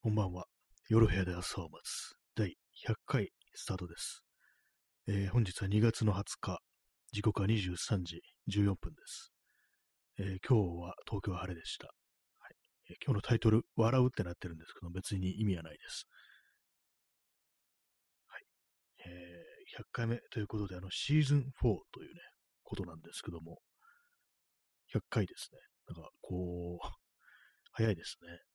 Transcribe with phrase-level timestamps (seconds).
[0.00, 0.44] こんばんは。
[0.88, 2.14] 夜部屋で朝を待つ。
[2.36, 2.54] 第
[2.86, 4.22] 100回スタートです。
[5.08, 6.60] えー本日は2月の20日、
[7.10, 9.32] 時刻は23時14分です。
[10.20, 11.92] えー今日は東京は晴れでした、は
[12.48, 12.54] い
[12.90, 16.06] えー今日のタイトル、笑うってなってるんですけど、別に意味はないです。
[18.28, 18.42] はい。
[19.04, 21.42] えー100回目ということで、あの、シーズン4
[21.90, 22.20] というね、
[22.62, 23.58] ことなんですけども、
[24.94, 25.58] 100回ですね。
[25.88, 26.88] なんか、こう、
[27.72, 28.47] 早いですね。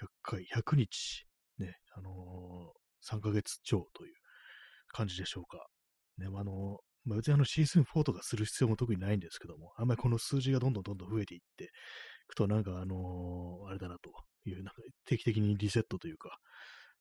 [0.00, 1.26] 100回、100日、
[1.58, 4.14] ね、あのー、3ヶ月超という
[4.88, 5.66] 感じでしょうか。
[6.18, 11.68] ね、あのーまあ、別にあのシーズン4とかする必要も特にないんですけども、あんまりこの数字がどんどんどんどん増えていってい
[12.28, 14.10] くと、なんかあのーあれだなと
[14.48, 16.38] いう、なんか定期的にリセットというか、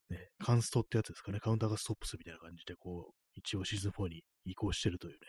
[0.09, 5.19] ね、カンストってやつですかね、カウンターがストップするみたいな感じで、こう、一応シーズン4に移行してるというね、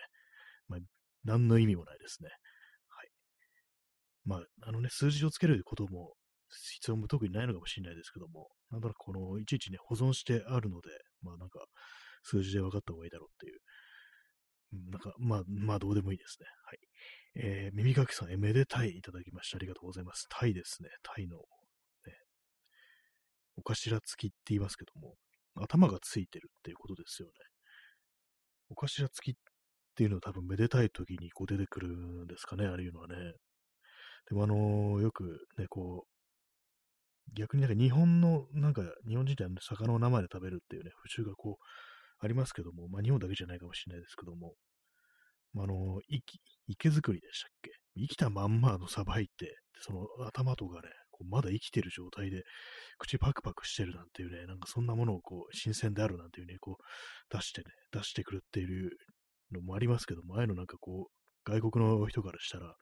[0.67, 0.79] まあ、
[1.23, 2.29] 何の意味もないですね。
[2.87, 3.09] はい。
[4.25, 6.13] まあ、あのね、数字をつけることも
[6.51, 10.89] 必要も特にないのかもしれないですけども、なんとなくこの、いちいちね、保存してあるので、
[11.21, 11.59] まあなんか、
[12.23, 13.59] 数字で分かった方がいいだろうっていう。
[14.91, 16.47] なんか、まあ、まあどうでもいいですね。
[16.65, 16.79] はい。
[17.35, 19.57] えー、耳かきさん、え、めでたいいただきました。
[19.57, 20.27] ありがとうございます。
[20.29, 20.89] タイですね。
[21.03, 21.43] タイの、ね、
[23.57, 25.15] お頭付きって言いますけども、
[25.55, 27.33] 頭がついてるっていうことですよね。
[28.69, 29.39] お頭付きっ
[29.95, 33.15] ていうのは多分めでたい時にこう出てくるんですかね、ああいうのはね。
[34.29, 36.20] でもあのーよくね、こう、
[37.33, 41.63] 逆になんか日本の、なんか日本人って魚を生で食べるっていうね、風習がこう、
[42.23, 44.53] ありますけども、まあ日本だけじゃないかもしれないですけども、
[45.53, 47.71] まあ、あの、生き、池作りでしたっけ？
[47.95, 52.43] 生きたまんまのさばいて、その頭とかね、こうまだ生きてる状態で、
[52.99, 58.91] 口パクパクしてるなんていうね、なんかそんなものをこう、新鮮であるなんていうね、こう、出してね、出してくるっていう
[59.51, 62.75] のもありますけども、ああいうのなんかこう、外国の人からしたら、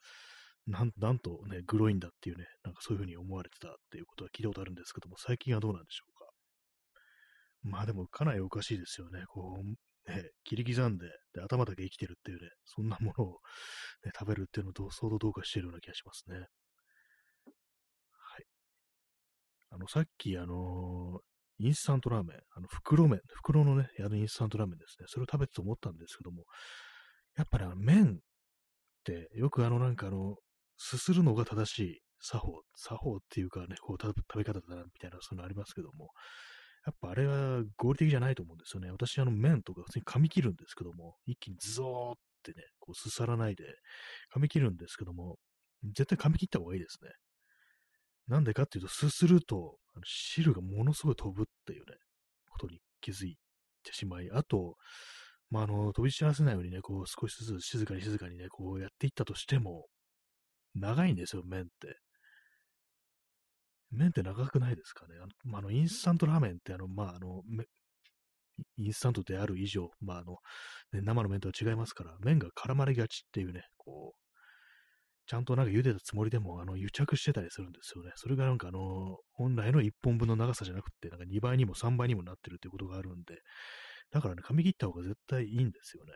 [0.70, 6.32] なん、なんとね、グロいんだっていうね、なんかそういうふうに思われてたっていうことは聞いたことあるんですけども、最近はどうなんでしょうか？
[7.64, 9.24] まあでも、かなりおかしいですよね。
[9.28, 13.40] こう、ね、切り刻んでで、頭だけ生きてるっていうね、そんなものを、
[14.06, 16.38] ね、食べるっていうのと相当どうかしてるような気がしますね。
[16.38, 16.46] はい。
[19.72, 21.22] あの、さっき、あのー
[21.62, 25.08] インスタントラーメン、あの、袋麺、袋のね、あのインスタントラーメンですね。
[25.10, 26.46] それを食べてて思ったんですけども、
[27.36, 28.18] やっぱりあの、麺っ
[29.04, 30.38] て、よくあの、なんかあの、
[30.80, 36.10] すするのが正しい作法、作法っていうかね、こう、食べ方だな、みたいな、そういうのありますけども、
[36.86, 38.90] やっぱあれは合理的じゃないと思うんですよね。
[38.90, 43.66] 私、あの、麺とか普通に噛み切るんですけども、一気にズゾーってね、こう、すさらないで
[44.34, 45.38] 噛み切るんですけども、
[45.84, 47.12] 絶対噛み切った方がいいですね。
[48.28, 51.98] なんでかっていうと、すすると、汁がものすごい飛ぶっていうね、
[52.50, 53.38] ことに気づい
[53.84, 54.76] てしまい、あと、
[55.50, 59.88] まあ、あの、飛び散らせないようにね、こう、少しずつ静かに静かにね、こうやっていったとしても、
[60.76, 62.00] 長いんですよ、麺って。
[63.92, 65.16] 麺って長くないですかね？
[65.18, 67.44] あの、まあ、あのインスタントラーメンって、あの、まあ、あの、
[68.78, 70.38] インスタントである以上、まあ、あの、
[70.94, 74.20] ね生の麺とは違いますから、麺が絡まりがちっていうね、こう、
[75.28, 78.12] ちゃんとなんか茹でたつもりでも、あの、癒着してたりするんですよね。
[78.16, 83.40] それがなんかあの、本来の1本分の長さじゃなくて、なんか2倍にも3倍にもなってるっていうことがあるんで、
[84.12, 86.14] だからね、噛み切った方が絶対いいんですよね。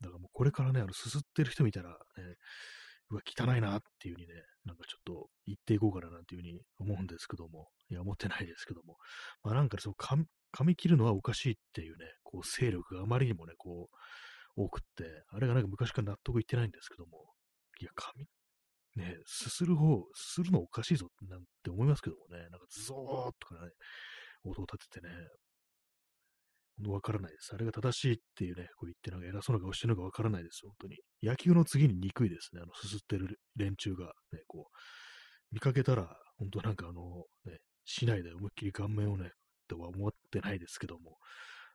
[0.00, 1.96] だからもうこれからね、あの、すすってる人見たら、ね、
[3.12, 8.96] うわ、汚いなっていう風にね、なんかちょっと言っていこうかななんていう風に思うんですけども、いや、思ってないですけども、
[9.42, 10.24] まあなんかそう噛み、
[10.56, 13.90] 噛み切るのはおかしいっていうね、こう、勢力があまりにもね、こ
[14.56, 17.32] う、多くって、あれがなんか昔から納得いってないんですけども、
[17.80, 18.26] いや、噛み、
[18.96, 23.70] ね、すする方、すするのおかしいぞなんて思いますけどもね、なんかズゾーッとかね、
[24.44, 25.12] 音を立ててね、
[26.86, 27.54] わからないです。
[27.54, 30.96] あれが正しいっていうね、こう言ってなんか偉そうな顔してるのかわからないです、本当に。
[31.22, 34.76] 野球の次に憎いですね、あの、すすってる連中が、ね、こう、
[35.52, 37.02] 見かけたら、本当なんかあの、
[37.44, 39.30] ね、市内で思いっきり顔面をね、
[39.68, 41.18] とは思ってないですけども、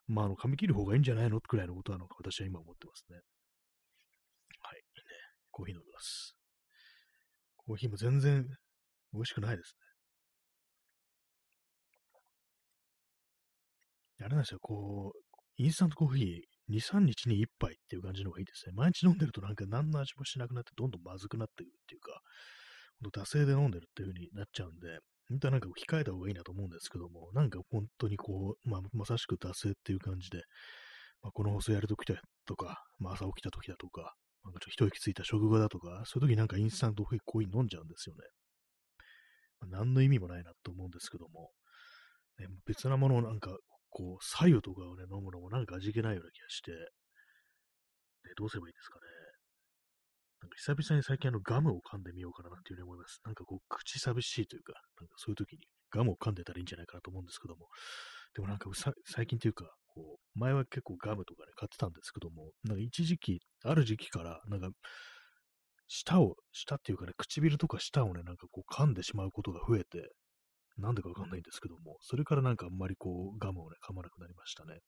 [0.07, 3.17] まあ、あの、髪切る方がいいんじゃないのくらいのことなのか、私は今思ってますね。
[4.61, 4.81] はい、ね、
[5.51, 6.35] コーヒー飲みます。
[7.57, 8.45] コーヒーも全然
[9.13, 9.86] 美味しくないですね。
[14.25, 15.19] あれなんですよ、こう、
[15.57, 18.73] インスタントコーヒー、2、3日に1杯っていう感じの方がいいですね。
[18.75, 22.21] 毎日飲んでるとなんか何の味もしなくなってどんどんまずくなってくるっていうか、
[23.01, 24.99] ほんと惰性で飲んでるっていう風になっちゃうんで、
[25.29, 30.43] 本当はなんか控えた方がいいなと思うんですけども、なんか本当にこう、まあ、まさしく惰性っていう感じで、
[31.21, 34.13] まあ、この放送やるときだとか、まあ、朝起きたときだとか、
[34.45, 38.21] なんかちょっと一息ついた食後だとか、そういう時なんかインスタントコーヒー飲んじゃうんですよね。
[39.59, 41.51] まあ、何の意味もないなと思うんですけども、
[42.39, 43.57] ね、別なものをなんか、
[43.89, 46.78] こう、左右とかをね、飲むのもなんか味気ないような気がして、ね、
[48.38, 49.06] どうすればいいですかね。
[50.42, 53.22] なんか久々に最近あのガムを噛んでみようかななんていうふうに思います。
[53.25, 55.60] なんかこう、口寂しいというか、なんかそういう時に
[55.92, 57.68] ガムを噛んでたらいいんじゃないかなと思うんですけども、
[58.36, 58.69] でもなんか
[59.06, 64.69] 最近というか、こう、前は結構ガムとかね、買ってたんですけども、なんか一時期、ある時期から、なんか、
[65.88, 70.12] 舌を、舌っていうかね、唇とか舌をね、なんかこう噛んでしまうことが増えて、
[70.77, 74.79] なんでかわかんないんですけども、それからなんかあんまりこう、ガムをね、噛まなくなりましたね。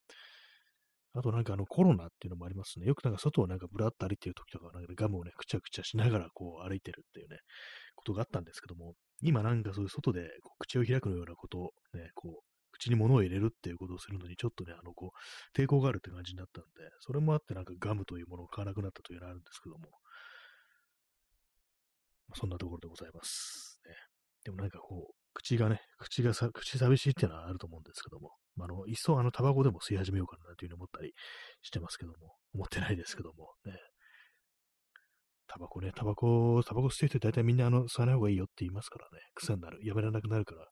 [1.14, 2.86] あとなんかあのコロナっていうのもありますね。
[2.86, 7.38] よくなんか外をなんかぶらっと歩いてる時とかなんかガムをね、くちゃくちゃしながらこう歩いてるっていうね、
[7.96, 16.70] ことがあったんですけども、今なんかそういう外でこう口を開くようなことをね、こう、口に物を入れるっていうことをするのにちょっとね、あのこう、抵抗があるって感じになったんで、
[17.00, 19.90] それもあってなんかガムというものを買わなくなったというのがあるんですけども、
[22.36, 23.82] そんなところでございます。
[23.86, 23.96] ね、
[24.46, 31.14] でもなんかこう、口がね、口がさ、口寂しいっていうのはあると思うんですけども、あの、いっそあの、タバコでも吸い始めようかなというふうに思ったり
[31.62, 33.74] してますけども、思ってないですけども、ね。
[35.48, 40.68] タバコね、タバコ、タバコ吸ってる人大体みんなあの、吸わない方がいいよって言いますからね、癖になる、やめられなくなるから、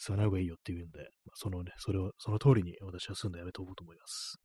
[0.00, 4.40] 吸わない方がいいよって言うんで、まあ、そのね、それを、その通りに私は吸うのやめておこうと思います。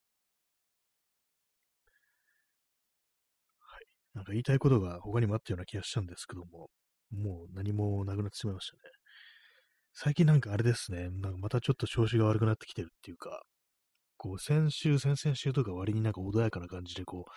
[3.60, 3.86] はい。
[4.16, 6.70] なんか言いたいことが他にもあったような気がしたんですけども、
[7.12, 9.01] もう何もなくなってしまいましたね。
[9.94, 13.44] 最近なんかあれですね、なんかまたちょっと調子が悪くなってきてるっていうか、
[14.18, 17.32] こう先週、先々週とか割になんか穏やかな感じでこう、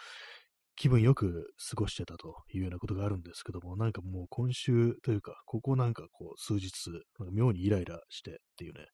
[0.77, 8.87] 気分よく過ごしてたというようなことがあるんですけども、なんかもう今週というか、ここなんかこう数日、なんか妙にイライラしてっていうね、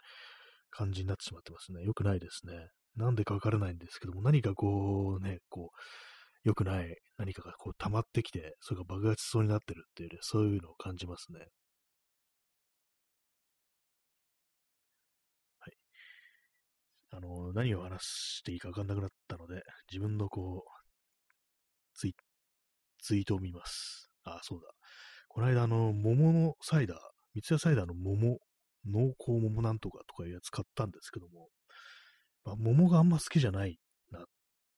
[0.71, 1.83] 感じになってしまってますね。
[1.83, 2.69] よくないですね。
[2.97, 5.79] なんでかわからないんですけども、何かこうね、こう、
[6.45, 11.41] 良くない何かがこう溜まってきて、それが爆発しそうになってるっていうね、そういうのを感じますね。
[17.13, 20.81] あの、何を話していいか分かんなくなったので、自分のこう、
[21.95, 22.15] ツイ
[23.03, 24.11] ツイートを見ます。
[24.25, 24.69] あ、そうだ。
[25.29, 26.99] この間、あの、桃のサイダー、
[27.35, 28.39] 三ツ矢サイダーの桃、
[28.87, 31.49] 濃厚桃なんとかとかいうやつ買ったんですけども、
[32.45, 33.79] まあ、桃があんま好きじゃない
[34.11, 34.23] なっ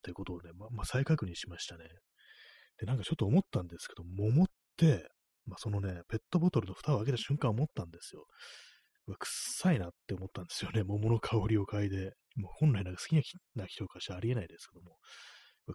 [0.02, 1.84] てことをね、ままあ、再確認しましたね。
[2.78, 4.46] で、なんかちょっと思ったんですけど、桃っ
[4.76, 5.08] て、
[5.46, 8.26] まあ、そのね、ペットボトルの蓋を開けた瞬間思ったんですよ。
[9.06, 10.82] うわ、臭いなって思ったんですよね。
[10.84, 12.14] 桃の香りを嗅いで。
[12.36, 13.14] もう本来なんか好き
[13.56, 14.96] な人からしてありえないですけども。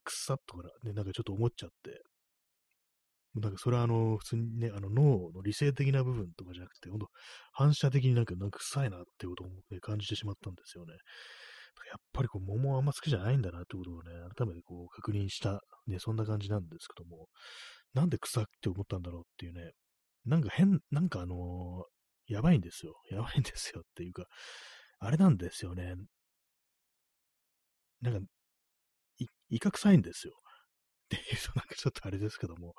[0.03, 2.01] くっさっとからね、なんかちょっと思っちゃって。
[3.35, 7.09] なんかそれはあの、普通にね、あの脳の理性的な部分とかじゃなくて、ほんと
[7.51, 10.93] 反射的になんかなんか臭いなってことを、ね、感じてしまったんですよね。
[11.87, 17.27] やっぱりこう桃はあんま好きじゃないんだなってことをね、改めてこう確認した、ね、そんな感じなんですけども、
[17.93, 19.71] なんで臭って思ったんだろうっていうね、
[20.25, 21.85] なんか変、なんかあの、
[22.27, 22.95] やばいんですよ。
[23.11, 24.25] やばいんですよっていうか、
[24.99, 25.95] あれなんですよね。
[28.01, 28.27] なんか、
[29.49, 30.33] イカ臭いんですよ。
[31.07, 32.75] っていうと、なんかちょっとあれですけども、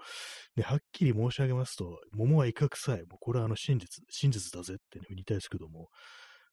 [0.55, 2.99] で、はっきり申し上げますと、桃はイカ臭い。
[3.07, 5.89] もうこれはあの真実、真実だぜっていうふうに言いたいですけども、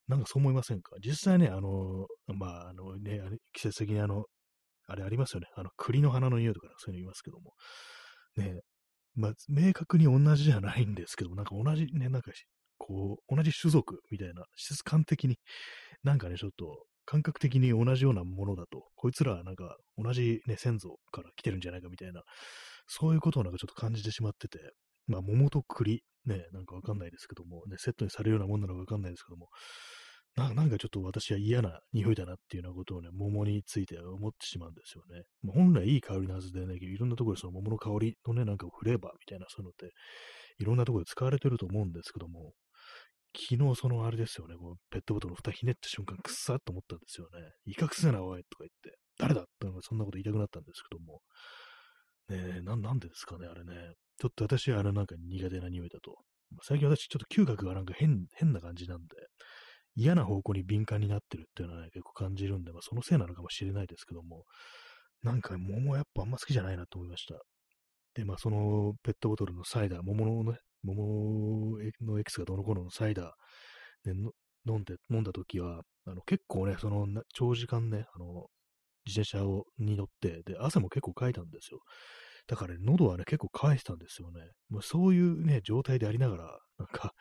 [0.07, 0.95] なんかそう思いませんか？
[1.01, 4.25] 実際ね、あの、まあ、あのね、あれ季節的にあの、
[4.87, 5.47] あれありますよね。
[5.55, 7.53] あの、栗の花の匂いとかそういうの言いますけども、
[8.37, 8.61] ね、
[9.15, 12.31] まあ、明確に同じじゃないんですけども、なんか同じね、なんか、
[12.77, 15.37] こう、同じ種族みたいな、質感的に、
[16.03, 22.23] なんかね、ちょっと、感覚的に同じようなものだと、こいつらはなんか同じね、先祖から来てるんじゃないかみたいな、
[22.87, 24.59] そういうことをなんかちょっと感じてしまってて、
[25.07, 29.49] まあ、桃と栗、ね、なんかわかんないですけども、ね、セットにされるようなもんなのかわかんないですけども、
[30.35, 35.23] ななんかちょっと私は嫌な匂いだなっていうようなことをね、桃について思ってしまうんですよね。
[35.43, 39.93] まあ、本来いい香りのはずでね、いろんなところでその桃の香りのね、なんかフレーバーみたいな、そういうのって、
[40.57, 42.51] いろんなところで使われてると思うんですけども、
[43.35, 47.51] 昨日そのあれですよね、こうペットボトルの蓋ひねった瞬間、くっさっと思ったんですよね。
[47.65, 51.21] 威嚇せな、おいとか言って、誰だってそんなこと言いたくなったんですけども。
[52.27, 53.93] ねえ、ななんでですかね、あれね。
[54.17, 56.15] ちょっと私はあれなんか苦手な匂いだと。
[56.63, 59.07] 最近私ちょっと嗅覚がなんか変、変な感じなんで、
[59.95, 64.43] 嫌な方向に敏感になってるっていうのはね、結構感じるんで、まあそのせいなのかもしれないですけども、
[65.23, 67.35] なんか桃はやっぱあんま好きじゃないなと思いました。
[68.13, 74.31] で、まあそのペットボトルのサイダー、桃のね、桃のエキスがどの頃のサイダー、ね、
[74.67, 78.47] 飲んで、飲んだ時は、あの結構ね、その長時間ね、あの、
[79.05, 81.79] 自転車をに乗って、で、汗も結構かいたんですよ。
[82.47, 84.41] だから、ね、喉はね、結構乾いてたんですよね。
[84.69, 87.13] もうそういうね、状態でありながら、なんか、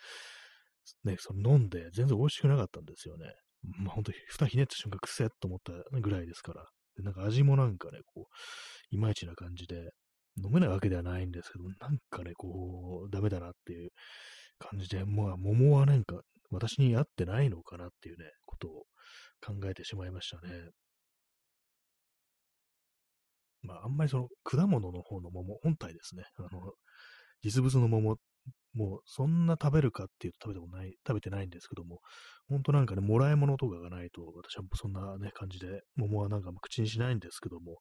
[1.04, 3.26] ね、その飲んで全然美味しくなかったんですよね。
[3.62, 6.66] まあ本当に、蓋ひねった瞬間くせっと思ったぐらいですから。
[6.96, 9.90] でなんか味もなんかね、こう、いまいちな感じで、
[10.42, 13.90] 飲めないわけではないんですけど、なんかね、こう、ダメだなっていう
[14.58, 18.84] 感じで、まあ、桃はなんか、私に合ってないのかなっていうね、ことを
[19.44, 20.70] 考えてしまいましたね。
[23.62, 26.24] まあ、あんまりその果物の方の桃、本体ですね。
[26.38, 26.72] あの、
[27.42, 28.16] 実物の桃、
[28.74, 32.00] もうそんな食べるかっていうと食べてもない、食べてないんですけども、
[32.48, 37.78] ほんとなんかね、もらい物とかがないと、私はそんなね、感じで、桃はなんか口にしないんですけども、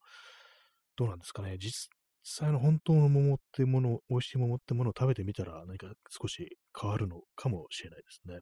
[0.95, 1.89] どうなんですかね、実
[2.23, 8.39] 実際の本当の桃ってもの、美味しい桃ってものを食べてみたら、何か少し変わるのかもしれないですね。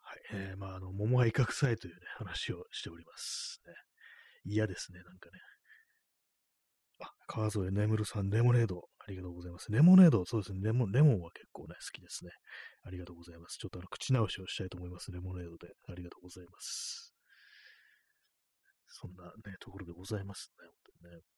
[0.00, 0.20] はい。
[0.34, 3.62] えー、まあ、あの、桃は威嚇臭いというね、話をしております。
[3.66, 3.72] ね、
[4.44, 5.38] 嫌ですね、なんかね。
[7.00, 9.72] あ、川添眠さん、レモネード、ありがとうございます。
[9.72, 12.30] レモネード、そうですね、レモン、レモンは結構ね、好きですね。
[12.84, 13.56] ありがとうございます。
[13.56, 15.10] ちょっとあの、口直しをしたいと思います。
[15.12, 15.72] レモネードで。
[15.88, 17.14] ありがとうございます。
[18.86, 21.33] そんなね、ところでございますね、本当にね。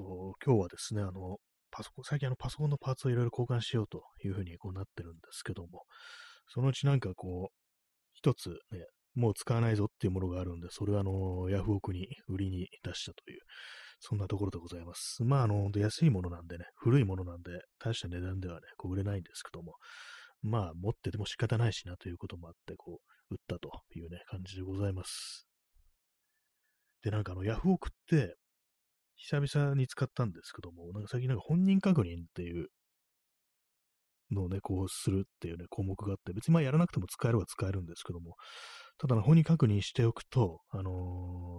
[0.00, 1.36] と、今日はですね、あの、
[1.70, 5.84] パソコン、最近あのパソコンのパーツをいろいろ交換しようというふうにこうなってるんですけども、
[6.48, 7.54] そのうちなんかこう、
[8.14, 13.40] 一つね、もう使わないぞっていうものがあるんで、それはあの、ヤフオクに売りに出したという、
[14.00, 15.22] そんなところでございます。
[15.22, 19.74] まあ、あの、安いものなんでね、古いものなんで、大した値段ではね、こう売れないんですけども、
[20.42, 25.46] まあ、持ってても仕方ないしなということもあって、こう、売ったというね、感じでございます。
[27.02, 28.36] で、なんかあの、ヤフオクって、
[29.20, 32.68] 久々に使ったんですけども、なんか最近なんか本人確認っていう
[34.32, 38.36] のをね、こうするっていうね、項目があって、別にまあやらなくても使えるは使えるんですけども、
[38.98, 40.90] ただ、本人確認しておくと、あの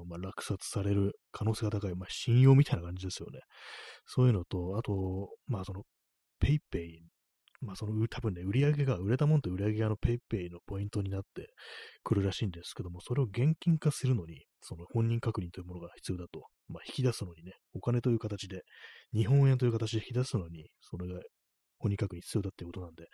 [0.05, 3.39] ー、まあ、落札される可能性が高い、まあ、信用みたいな感じですよね。
[4.05, 5.81] そういうのと、あと、まあ、その、
[6.39, 7.01] ペイペイ、
[7.61, 11.47] まあ、その、多分ね、売り上げが、売れたもんって売り上げがあの、ペイペイのポイントになって
[12.03, 16.43] くるらしいんですけども、それを現金化するのに、その本人確認というものが必要だと。
[16.71, 18.63] まあ、引き出すのにね、お金という形で、
[19.13, 21.19] 日本円という形で引き出すのに、それが
[21.79, 23.07] 本人確認必要だっていうことなんで、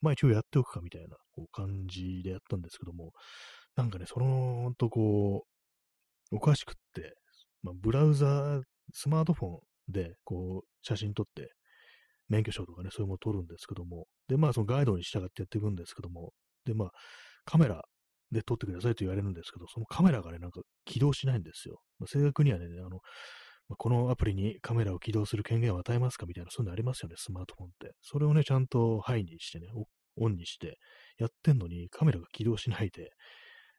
[0.00, 3.12] まあ一応やっておくかみたいなこう感じでやったんですけども、
[3.76, 5.44] なんかね、その、ほんとこ
[6.32, 7.14] う、おかしくって、
[7.62, 8.62] まあ、ブラウザー、
[8.92, 9.48] スマートフォ
[9.90, 11.52] ンで、こう、写真撮って、
[12.28, 16.32] 免許証とかね、そういうものを撮るんですけども、で、まあ、そのガイドに従ってやっていくんですけども、
[16.64, 16.90] で、まあ、
[17.44, 17.84] カメラ
[18.30, 21.80] で撮ってくださいと言われるんですけど、そのカメラがね、なんか起動しないんですよ。
[21.98, 23.00] まあ、正確にはね、あの、
[23.68, 27.92] まあ、このアプリにカメラを起動する権限を与えますかみたいな、そういうのありますよね、スマートフォンって。
[28.02, 29.68] それをね、ちゃんとハイにしてね、
[30.16, 30.78] オンにして、
[31.18, 33.10] やってんのにカメラが起動しないで、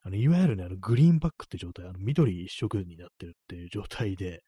[0.03, 4.43] あの、いわゆるね、あの、グリーンバックって状態、あの、緑一色になってるっていう状態で、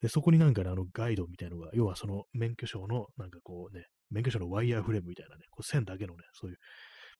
[0.00, 6.56] で、そこになんかね、あの、ガイドみたいのが、要はその免許証の、なんかこうね、免許証のワイヤーフレームみたいなね、こう線だけのね、そういう、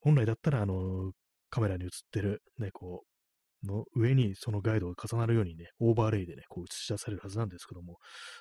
[0.01, 1.13] 本来だったら、あの、
[1.53, 3.05] カメラに映ってる、ね、こ
[3.63, 7.99] う、の上にそのガイドが重なるようにね、オーバーレイでね、こう映し出されるはずなんですけども、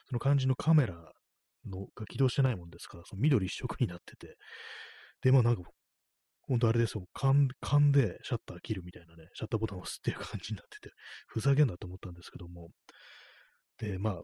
[0.07, 0.95] その感じのカメラ
[1.69, 4.35] のが起動してないもんですから、その緑一色になってて、
[5.21, 5.63] で、まあなんか
[6.47, 10.93] ほんとあれですよ、勘勘でシャッター切るみたいなね、シャッターボタンを押すっていう感じになってて、
[11.27, 12.69] ふざけんなと思ったんですけども、
[13.77, 14.21] で、まあ、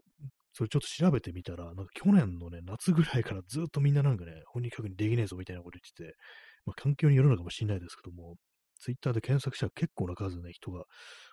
[0.52, 6.18] それちょっと調べてみたら、なんか去年のね、夏ぐらいからずっとみんななんかね、本人確認できねえぞみたいなこと言ってて、
[6.66, 8.34] まあ、環境によるのかもしれないですけども、
[8.78, 10.84] ツイッターで検索したら結構な数ね、人が、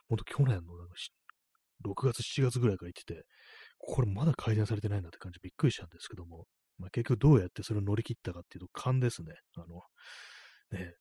[0.07, 0.95] ほんと去年のなんか
[1.83, 3.25] 6月、7月ぐらいから言ってて、
[3.77, 6.45] これまだ改善されてないんだって感じびっくりしたんですけども、
[6.77, 9.33] まあ、結局どうやってそれを乗り切ったかっていうと、勘ですね。
[9.55, 9.81] あの、
[10.71, 10.95] ね、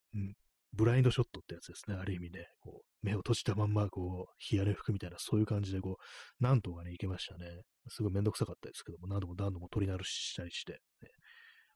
[0.73, 1.97] ブラインドショットってやつですね。
[1.97, 7.63] ある意味ね、こう、目を閉じたまんま、こう、ヒアレ吹くみたいな、そういう感じで、こう、なんとかね、いけましたね。
[7.89, 11.09] すごいめんどくさかったですけども、何度も何度も取り直したりして、ね、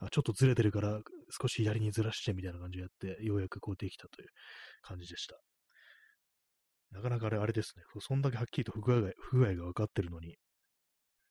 [0.01, 1.01] あ、ちょっとずれてるから、
[1.31, 4.29] 少し左にずらしてみたいな感じでやって、ようやくこうできたという
[4.83, 5.41] 感じでした。
[6.91, 7.83] なかなかあれ、あれですね。
[8.01, 10.37] そんだけはっきりと不具合が不具合が分かってるのに、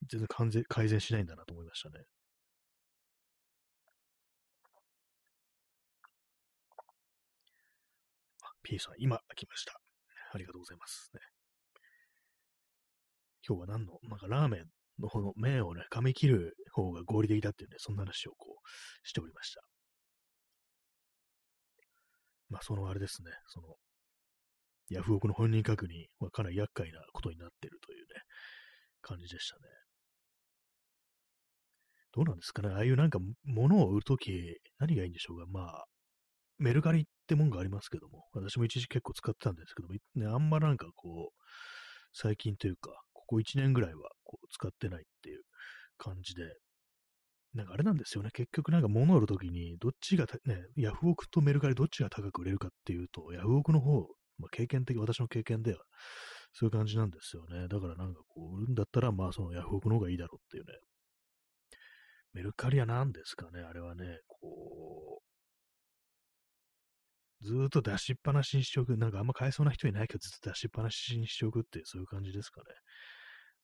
[0.09, 2.05] 全然完全改善しないんだなと思いましたね。
[8.63, 9.79] P さん、今来ました。
[10.33, 11.21] ありがとうございます、ね。
[13.47, 14.65] 今日は何の、なんかラーメン
[14.99, 19.61] の方の麺をね、噛み切る方が合理的だっていうね、そんな話をこう、しておりました。
[22.49, 23.75] まあ、そのあれですね、その、
[24.89, 28.21] ヤフオクの本人確認はかなり厄介なことになってるというね、
[29.01, 29.61] 感じでしたね。
[32.13, 34.31] どうなんですかねああいうなんか物を売るとき、
[34.79, 35.85] 何がいいんでしょうが、まあ、
[36.57, 41.43] メルカリってもんがありますけども、私も一時結構使ってたんですけども、ね、あんまなんかこう、
[42.13, 42.89] 最近というか、
[43.27, 45.41] ここ1年ぐらいはこう使ってないっていう
[45.97, 46.43] 感じで、
[47.53, 48.29] なんかあれなんですよね。
[48.33, 54.07] 結局なんか物を売るときに、どっちがね、ヤフオクとメルカリどっちが高く売れるかっていうと、ヤフオクの方、
[54.37, 55.79] まあ、経験的、私の経験では、
[56.53, 57.67] そういう感じなんですよね。
[57.67, 60.73] だからなんかこう、売るんだったら、まあそのヤフオクの方がいいだろうっていうね。
[62.33, 65.27] メルカリは何ですかね、あれはね、こう、
[67.45, 68.97] ずっと出しっぱなしにしておく。
[68.97, 72.65] なんかあんま買えそうな人いないけど、ずっと出しっぱなしにしておくっていう、そういう感じですかね。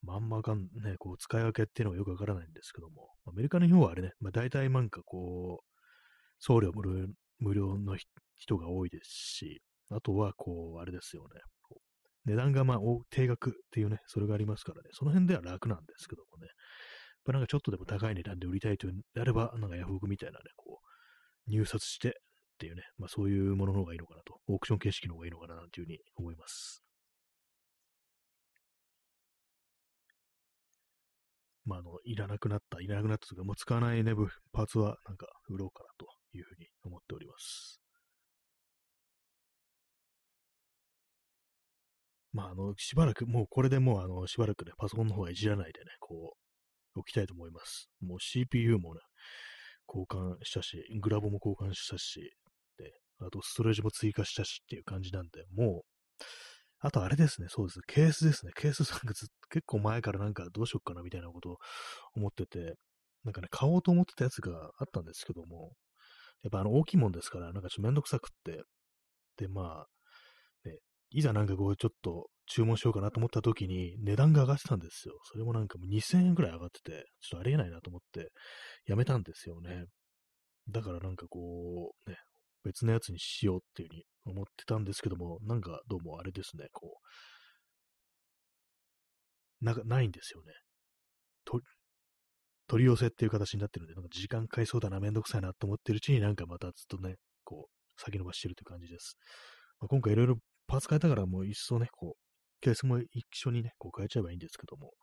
[0.03, 5.65] まんまかん、ね、こう、使い分けっていうのはよくわからないんですけども、アメリカの日本はあれね、まあ大体なんかこう、
[6.39, 7.07] 送料無料
[7.39, 7.97] 無料の
[8.35, 11.41] 人が多いですし、あとはこう、あれですよね、
[12.25, 12.77] 値段がまあ
[13.09, 16.53] 定額っていうね、それがありますからね、その辺では楽なんですけどもね、やっ
[17.25, 20.79] ぱなんかちょっとでも高い値段で売りたいというであれば、なんかヤフオクみたいなね、こ
[21.47, 22.11] う、入札してっ
[22.59, 26.82] ていうね、まあそういうものの方がいいのかなと、オークション形式の方がいいのかななんていうふうに思います。
[31.65, 34.13] まあ、あの、いらなくなった、いらなくなったというか、もう使わないね、
[34.51, 37.79] パーツはなんか売ろうかなというふうに思っております。
[42.33, 46.33] まあ、あの、しばらく、もうこれでもう、あの、しばらくね、パソコンの方はいじらないでね、こ
[46.95, 47.89] う、置きたいと思います。
[48.01, 49.01] もう CPU もね、
[49.87, 52.33] 交換したし、グラボも交換したし、
[52.77, 56.23] で、あとストレージも追加したしっていう感じなんで、もう、
[56.85, 57.79] あとあれですね、そうです。
[57.87, 58.51] ケースですね。
[58.55, 61.57] ケースなんかず 結構前からなんかどうしよっかなみたいなことを
[62.13, 62.75] 思ってて、
[63.23, 65.71] なんかね、買おうと思ってたやつがあったんですけども、
[66.43, 68.63] やっぱあの大きいもんですから、なんかちょっとめんどくさくって、
[69.37, 70.79] で、まあ、ね、
[71.11, 75.17] いざなんかこうちょっと注文しようかなと思った時に値段が上がってたんですよ。
[75.23, 78.31] それもなんかもう2000円くらい上がってて、ちょっとありえないなと思って
[78.85, 79.85] やめたんですよね。
[80.69, 82.17] だからなんかこう、ね、
[82.63, 86.97] 別のやつにしようっていう風に思ってたんですけども、なんかどうもあれですね、こ
[89.61, 90.53] う、なないんですよね。
[92.67, 99.15] 取り寄せっていう形になってるんで、なんか時間かかりそうだな、めんどくさいなと思ってるうちになんかまたずっとね、こう、先延ばしてるという感じです。
[99.79, 104.93] まあ、今回いろいろパーツ変えたからもう一層ね、こう、ケースも一緒にね、こう変えちゃえばいいんですけども。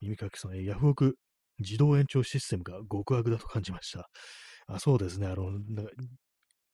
[0.00, 1.16] 耳かきさんえ、ヤフオク
[1.58, 4.08] 自動延長システムが極悪だと感じました。
[4.66, 5.58] あそうですね、あの、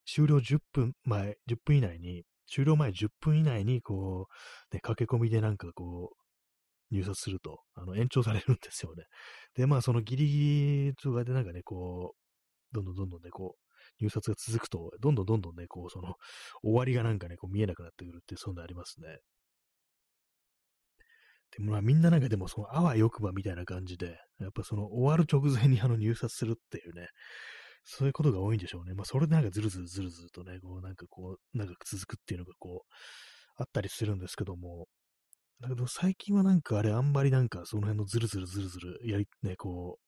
[0.06, 4.26] 終了10分前、10分以内に、終了前10分以内に、こ
[4.72, 9.04] う、ね、駆け込みでなんかこう、入札すると、あの、延長されるんですよね。
[9.54, 16.14] で、まあ、そのギリギリとかでなんかね、こう、どんどんどんどんね、こう、入札が続くと、どんどんどんどんね、こう、その、
[16.62, 19.18] 終わりがなんかね、こう見えなくなってくるって、そういうのありますね。
[21.56, 27.08] でまあみんななんかでもそのあわよくばみたいな感じで、やっぱその終わる直前にあの入札するっていうね、
[27.90, 28.94] そういうことが多いんでしょうね。
[28.94, 32.92] まあ、それでなんかずるずるずるずるとね、こう、なんかこう、長く続くっていうのがこう、
[33.56, 34.86] あったりするんですけども、
[35.60, 39.98] だけど最近はなんかあれ、あんまりなんかその辺のずるずるずるずる、やり、ね、こ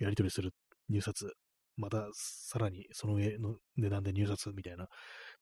[0.00, 0.52] う、やり取りする
[0.88, 1.32] 入札、
[1.76, 4.86] またさらにその上の値段で入札みたいな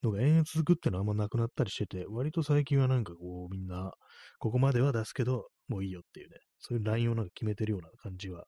[0.02, 3.92] のが延々続くっていうのはあんまなくなったりしてて、割と最近はなんかこうみんな、
[4.38, 8.44] ここまでは出すけど、もういいよっていうね、そういうラインをなんか決めてるような感じは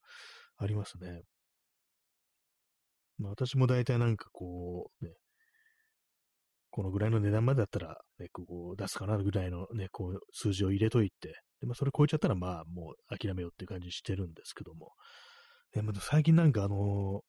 [0.59, 1.23] ありますね。
[3.19, 5.13] まあ私も大体なんかこう、ね、
[6.71, 11.29] このぐらいの値段までだったら、ね、こう出すかなぐらいのね、こう数字を入れといて、
[11.61, 14.91] でまあ、それ超えちゃったらまあもう諦めようっていう感じしてるんですけども、
[15.73, 17.23] でも最近なんかあの、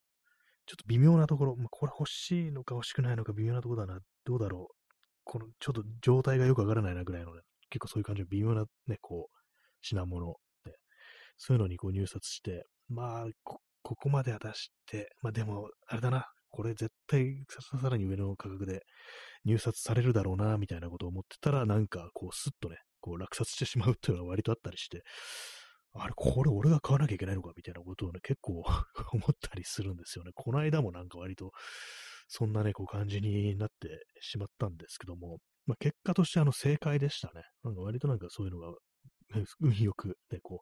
[0.65, 4.75] ちょっと微妙なところ、まあ、これ欲しいのか欲しくないのか微妙なところだな、どうだろう。
[5.23, 9.37] このちょっと状態がよくわからないなぐらいの、ね、結構そういう感じの微妙なね、こう、
[9.81, 10.27] 品物、
[10.65, 10.73] ね、
[11.37, 13.59] そういうのにこう入札して、まあ、こ
[13.95, 18.81] こまでは出して、まあでも、あれだな、これ絶対さらに上の価格で
[19.43, 25.03] 入札されるだろうな、みたいなことを思ってたら、なんかこうスッとね、こう落札してしまうっていうのは割とあったりして、
[25.97, 28.63] あれ、これ俺が買わなきゃいけないのかみたいなことをね、結構
[29.13, 30.31] 思ったりするんですよね。
[30.33, 31.51] この間もなんか割と、
[32.27, 37.43] そんなね、こう感じになってしまったんですけども、まあ、結果としてあの正解でしたね。
[37.63, 38.77] なんか割となんかそういうのが、
[39.59, 40.61] 運よくね、こ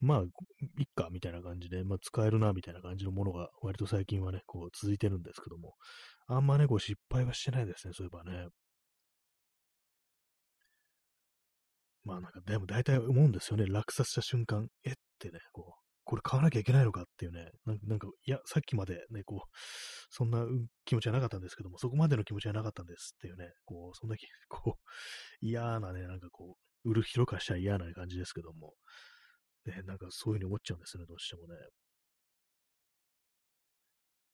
[0.00, 5.74] う、まあ、いっか、みたいな感じで、まあ、使えるな、みたいな感じのものが、割と最近はね、こう、続いてるんですけども、
[6.26, 8.48] あんまね、こう、失敗はしてないですね、そういえばね。
[12.10, 17.50] まあ、なんか、でも大体思うんですよね、落札した瞬間、えってね、こう、これ買わなきゃいけないのかっていうね、
[17.86, 19.56] なんか、いや、さっきまでね、こう、
[20.10, 20.44] そんな
[20.84, 24.16] 気持ちはなかったんですけども、そこまでの気持ちはなかったんですっていうね、こう、そんな、
[24.48, 24.82] こう、
[25.40, 28.74] 嫌なね、なんかこう、売る広かしたら嫌な感じですけども、
[29.66, 31.54] ね、なんかそういうふうに思っちゃうんですね、どうしてもね。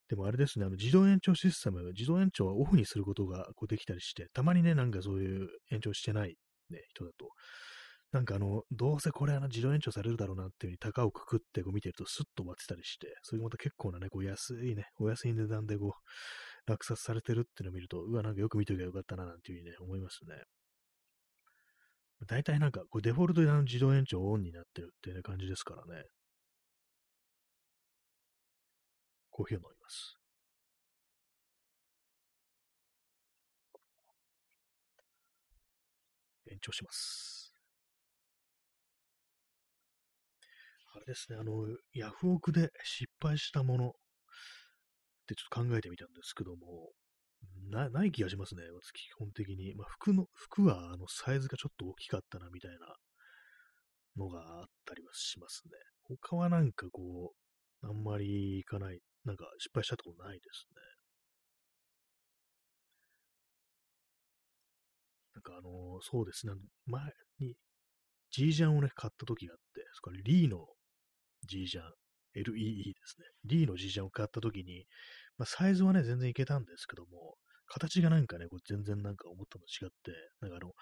[0.09, 6.37] でもあれですね、あの自動延長システム、自動延長はオフにすることがこうできたりして、たまにね、なんかそういう延長してない、
[6.69, 7.29] ね、人だと、
[8.11, 20.35] なんかあの、どうせこれあの自動延長されるだろうなっていうふうに高をくくってこう見てるとスッと終わってたりして、それまた結構なね、こう安いね、お安い値段でこう、落札されてるっていうのを見ると、うわ、なんかよく見とけばよかったななんていうふうにね、思いますね。
[22.27, 26.03] 大体なんか、これデフォルトであの自動延長オンになってるっていう感じですからね。
[29.29, 30.17] コーヒーを飲みます。
[36.59, 37.53] チをします。
[40.95, 43.91] あれですね、あの、ヤフオクで失敗したものっ
[45.27, 46.91] てちょっと考えてみたんですけども、
[47.69, 49.75] なない気がしますね、私、基本的に。
[49.75, 52.95] まあ、服の、服は、あの、サイズがちょっと大きかったな、みたいな
[54.17, 55.71] のがあったりはしますね。
[56.03, 57.33] 他はなんかこ
[57.83, 60.96] う、あんまりいかない、なんか失敗したとこないですね。
[65.47, 66.53] かあの、そうですね、
[66.85, 67.03] 前
[67.39, 67.55] に、
[68.31, 70.65] ジージャンをね、買った時があって、そこからリーの
[71.47, 71.83] ジージャン、
[72.35, 73.25] LEE ですね。
[73.45, 74.85] リーのジージャンを買った時に、
[75.37, 77.35] まあ、サイズはね、全然いけたんですけども、
[77.67, 80.73] 形がなんかね、こう全然なんか思ったのと違って、なんかあの、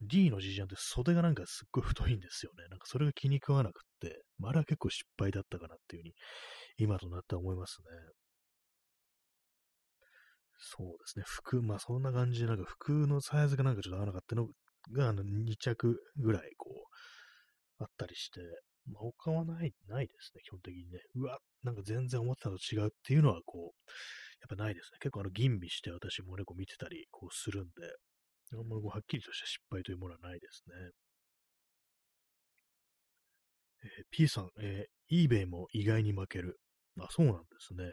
[0.00, 2.66] D の G ジャンって袖がなんかすっごい太いんですよね。
[2.68, 6.14] なんかそれが気に食わなくって、まあ、あれは結構失敗だったかなっていうふうに、
[6.78, 7.86] 今となっては思いますね。
[10.62, 11.24] そうですね。
[11.26, 14.46] 服、まあそんな感じで、なんか服のサイズがなんかちょっと合わなかったの
[14.92, 16.70] が、あの2着ぐらいこ
[17.80, 18.40] う、あったりして、
[18.86, 21.00] まあ他はない、ないですね、基本的にね。
[21.16, 23.90] うわ、なんか全然思ってたのと違うっていうのはこう、
[24.40, 24.98] やっぱないですね。
[25.00, 27.70] 結構あの吟味して私もね、こう見てたりこうするんで、
[28.54, 30.74] あんまりこうはっきりとした失敗というものはないですね。
[33.84, 36.58] えー、P さん、えー、eBay も意外に負ける。
[37.00, 37.92] あ、そうなんですね。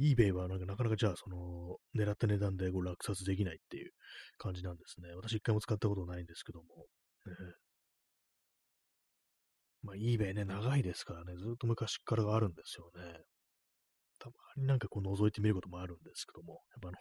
[0.00, 3.92] eBay はなんかなかなかじゃあ、その、狙った値段でこう落札できないっていう
[4.38, 5.14] 感じなんですね。
[5.14, 6.86] 私一回も使ったことないんですけども。
[9.82, 13.20] まあ eBay ね、長いですからね、ずっと昔からがあるんですよね。
[14.18, 16.98] たまになんかこう覗いてみることもあるんですけども、やっぱあの、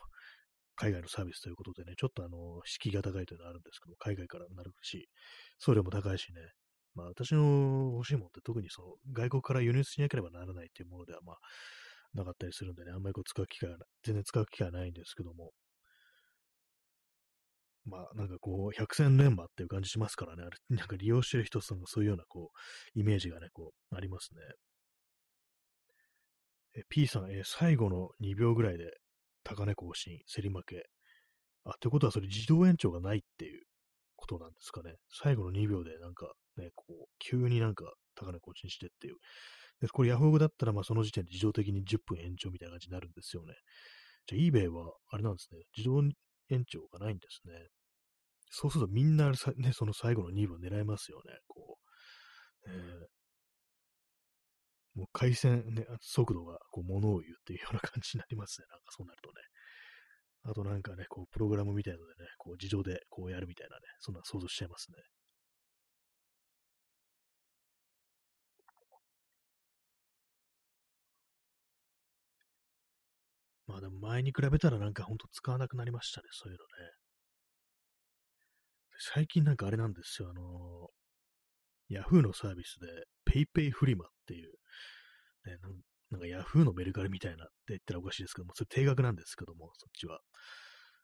[0.75, 5.09] 海外のサービスということでね、ちょっとあの、敷居が高いというのはあるんですけども、海外からなるし、
[5.57, 6.39] 送料も高いしね、
[6.95, 11.37] まあ私の欲しいものって特にその外国から輸入しなければならないっていうものではまあ
[12.13, 15.51] なかったりするんでね、あんまりこう使う機会が、全然使う機会はないんですけども、
[17.85, 24.41] まあなんかこう、百戦錬磨っていう感じしますからね、あれ、 なんか利用してる人さんがそういうようなこう、イメージがね、こう、ありますね。
[26.75, 28.91] え P さん、え最後の2秒ぐらいで
[29.43, 30.83] 高値更新、競り負け。
[31.63, 33.63] あ、ってことはそれ自動延長がないっていう
[34.15, 34.95] ことなんですかね。
[35.09, 39.15] 最後の2秒でなんかね、こう、急になんか高値更新してっていう。
[39.81, 43.53] で、これヤフオクだったらまあその時点で自動的に10分延長みたいな感じになるんですよね。
[44.27, 45.59] じゃあ eBay はあれなんですね。
[45.75, 46.03] 自動
[46.49, 47.53] 延長がないんですね。
[48.51, 49.35] そうするとみんな、ね、
[49.73, 51.37] その最後の2秒狙いますよね。
[51.47, 51.77] こ
[52.65, 52.75] う、えー、
[54.99, 58.67] もう回線、ね、速度がこう物を言うっていうような感じになりますね。
[58.69, 59.35] なんかそうなるとね。
[60.43, 64.97] あとなんかね、こう、プログラムみたいのでね、こう、自動でこうやるみたいなね、そんな想像しちゃいますね。
[73.69, 76.91] まあでも前に比べたらなんかほんと使わなくなりましたね、そういうのね。
[79.13, 82.87] 最近なんかあれなんですよ、あのー、Yahoo のサービスで
[83.31, 84.49] PayPay フリマっていう、
[85.45, 85.55] ね、
[86.09, 90.19] なんか Yahoo のメルカリみたいなって言ったらおかしいですけども、それ定額なんですけども、そっちは。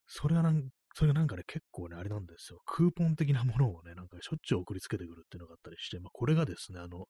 [0.07, 0.63] それがなん、
[0.95, 2.59] それがなんかね、結構ね、あれなんですよ。
[2.65, 7.05] クーポン的なものをね、なんかしょっちゅう送りつけてくるっていうのがあったりして、まあこれがですね、あの、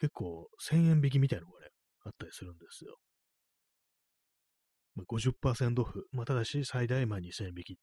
[0.00, 1.68] 結構1000円引きみたいなのがね、
[2.04, 2.96] あったりするんですよ。
[5.08, 6.06] 50%オフ。
[6.12, 7.78] まあ、ただし、最大まあ2000円引き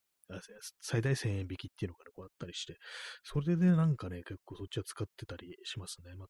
[0.82, 2.78] 最大1000円引きっていうのが、ね、こうあったりして、
[3.24, 6.16] それでなんかね、結構そっちは使ってたりしますね。
[6.16, 6.28] まあ、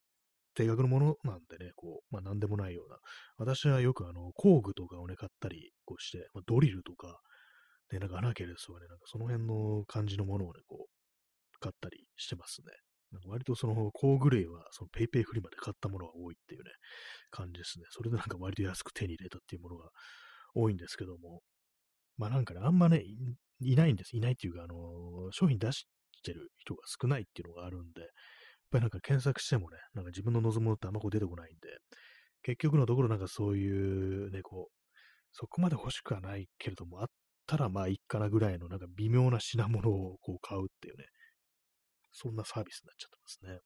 [0.55, 2.97] 定額のものなんでね、こう、まあなんでもないような。
[3.37, 7.19] 私はよくあの、工具とかをね、買ったりこうして、まあ、ドリルとか、
[7.91, 12.73] ね、なんか穴開けですとかね、なんかその辺の感じのものをね、こう、買ったりしてますね。
[13.11, 16.71] なんか割とその工具類はそのペイペイフリマで買ったものが多いっていうね、
[17.31, 17.85] 感じですね。
[17.89, 19.89] それでなんか割と安く手に入れたっていうものが
[20.57, 21.41] 多いんですけども、
[22.17, 23.03] まあなんかね、あんまね、
[23.59, 24.15] いないんです。
[24.15, 25.87] いないっていうか、あの、商品出し
[26.23, 28.09] てる人が少ないっていうのがあるんで、やっ
[28.71, 31.69] ぱりなんか検索してもね、なんか自分の望むのってあんまこう出てこないんで、
[32.43, 34.73] 結局のところなんかそういうね、こう、
[35.31, 37.07] そこまで欲しくはないけれども、あっ
[37.45, 41.05] たらまあいいかなぐらいのなんか微妙な品物をこう買うっていうね、
[42.11, 43.59] そんなサービスになっちゃってますね。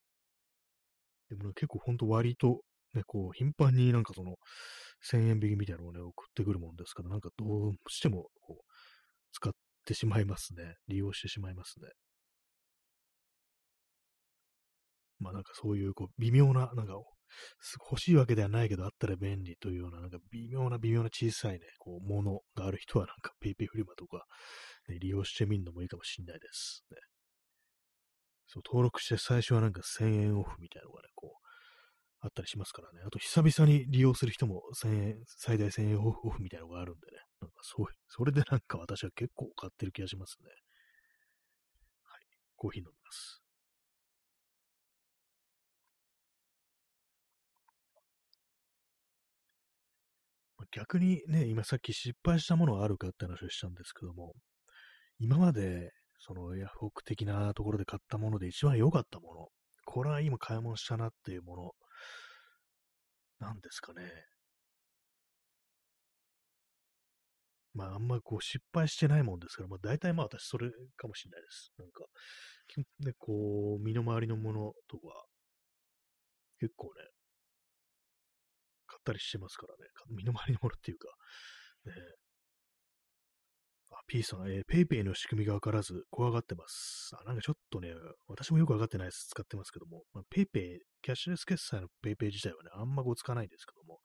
[1.30, 2.60] でもね、結構ほんと割と
[2.94, 4.36] ね、こう頻繁になんかその
[5.10, 8.64] 1000円引きみたいなのをね、送ってくるもんですから、なんかどうしてもこう
[9.32, 9.52] 使っ
[9.84, 10.76] てしまいますね。
[10.88, 11.88] 利用してしまいますね。
[15.18, 16.94] まあなんかそういうこう微妙な、なんか
[17.90, 24.24] 欲しいわけではないけどあったら便利というような、なんか微妙な微妙な小さいね、こうものがある人はなんか PayPay フリマとか、
[24.88, 26.96] ね、利用してみるのもいいかもしれないです、ね。
[28.48, 31.51] そう、登録して最初はなんか1000円オフみたいなのがね、こう、
[32.22, 33.00] あったりしますからね。
[33.04, 37.18] あと、久々に利用する人も1000円、最大1000円オフみたいなのがあるんでね。
[37.40, 40.48] なんかそう、それでなんか私は結構買ってる気がしますね。
[42.04, 42.20] はい
[42.56, 43.42] コーヒー飲みます。
[50.72, 54.32] 逆にね、今さっき失敗したものはあるかって話をしたんですけども、
[55.18, 59.48] 今まで、そのヤフオク的なところで買ったもので一番良かったもの、
[59.84, 61.72] これは今買い物したなっていうもの、
[63.42, 64.02] 何ですかね。
[67.74, 71.72] まあ、あんまこう失敗してないもんですから、まあ、大体まあ私それかもしれないです。
[71.78, 72.04] なんか、
[73.00, 75.24] ね、こう、身の回りのものとか、
[76.60, 76.92] 結構ね、
[78.86, 79.90] 買ったりしてますからね。
[80.10, 81.08] 身の回りのものっていうか、
[81.86, 81.92] ね、
[84.12, 87.12] P さん、えー、ペイペイの仕組みがわからず怖がってます。
[87.18, 87.94] あ、なんかちょっとね、
[88.28, 89.28] 私もよくわかってないです。
[89.30, 94.00] 使ってますけども、まあ、ペイペイ、キャッシュレス決済のペイペイ自体はね、あんまこう使わないんですけども、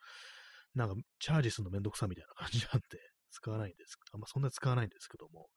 [0.75, 2.99] なんかチャージするのめんどくさみたいな感じなんで、
[3.31, 3.97] 使わないんです。
[4.13, 5.49] あんまそんな使わないんですけども、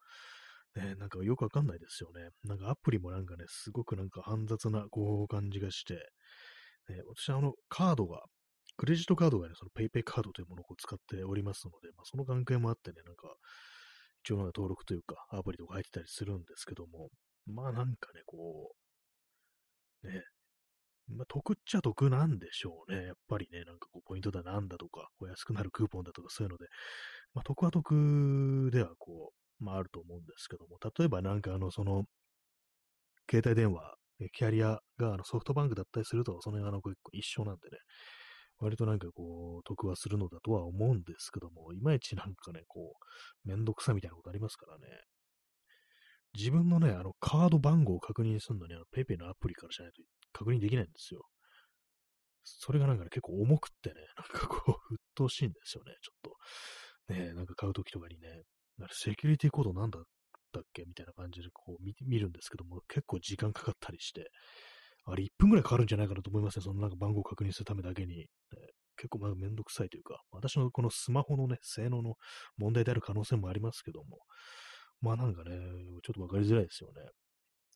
[0.75, 2.31] ね、なんかよくわかんないですよね。
[2.43, 5.95] なんかアプリもなんかね、すごくなんか煩雑なこう感じがして、
[6.89, 8.25] ね、私はあのカードが、
[8.77, 13.33] クレジットカードがね、その PayPay カードというものを使っておりますので、まあ、その関係もあってね、なんか、
[14.25, 17.11] 一応なんか登録というか、アプリとか入ってたりするんですけども、
[17.47, 18.73] まあなんかね、こ
[20.05, 20.23] う、ね、
[21.09, 23.07] まあ、得っちゃ得なんでしょうね。
[23.07, 26.67] やっぱりね、なんかこう、ポイントだなんだとか、こう安くなるクーポンだとかそういうので、
[27.35, 32.05] まあ、得は得ではこう、まああると思うんですけども、例えばなんかあの、その、
[33.31, 33.95] 携帯電話、
[34.33, 36.81] キャリアがあのソフトバンクだったりすると、その辺は
[37.13, 37.79] 一緒なんでね、
[38.61, 42.94] 割となんかこう、得はするのだとは思うんですけども、いまいちなんかね、こ
[43.44, 44.87] う、めんどくさみたいなことありますからね。
[46.35, 51.23] 自分のね、あの、カード番号を確認するのに、あの、ペイペイのアプリからしないと確認できないんですよ。
[52.44, 56.20] それがなんかね、結構重くってね、なんかこう、 鬱陶しいんですよね、ちょっ
[57.09, 57.14] と。
[57.14, 58.42] ねなんか買うときとかにね、
[58.92, 60.03] セキュリティコードなんだっ
[60.53, 64.31] たっけみたいな感じでこう見見るんですけども、結構時間かかったりして、
[65.11, 66.62] あれ1分ぐらいかかるんじゃないかなと思いますね。
[66.62, 68.18] そのなんか番号を確認するためだけに。
[68.18, 68.27] ね、
[68.96, 72.14] 結構まあめんどくさいというか、私のこのスマホのね、性能の
[72.59, 74.18] 問題である可能性もありますけども、
[75.01, 75.57] まあなんかね、
[76.03, 77.03] ちょっとわかりづらいですよね。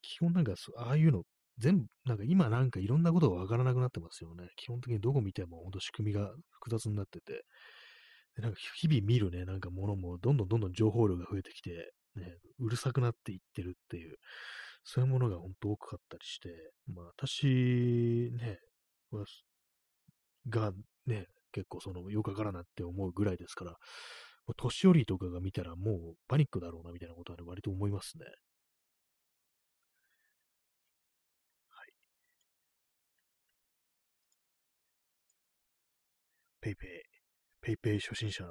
[0.02, 1.22] 基本なんか、ああいうの、
[1.58, 4.48] 全部、なんか今なんかいろんなことがわからなくなってますよね。
[4.56, 7.44] 基本的にどこ見ても本当仕組みが複雑になってて、
[8.36, 14.16] でなんか日々見るね、なんかものもどんどんどんどん情報量が増えてきて、ね、うるさくなっていってるっていう、
[14.84, 18.58] そういうものが本当多かったりして、まあ私ね、
[20.48, 20.72] が
[21.06, 23.76] ね、結構そのよくわからなって思うぐらいですから、
[24.56, 28.26] 年寄りとかが見たらもうパニックだろうなみたいなことは、ね、割と思いますね。
[31.70, 31.92] はい。
[36.60, 36.90] ペイペイ、
[37.60, 38.44] ペイペイ初心者。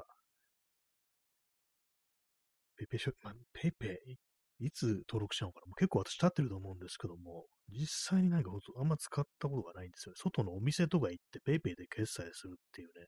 [2.78, 4.18] ペイペイまあ、ペイペイ、
[4.66, 5.68] いつ登録したのかな？
[5.68, 10.16] もう結構私経ってると思うんですけども、実際になんかあんま使ったことがないんですよ。
[10.16, 13.06] 外のお店とか行って PayPay で決済するっていうね、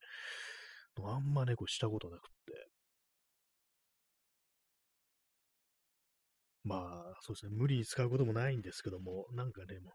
[1.03, 2.67] あんまね、こうしたことなくって。
[6.63, 9.91] まあ、そうですね、無理に使うこともないんですけども、なんかね、も、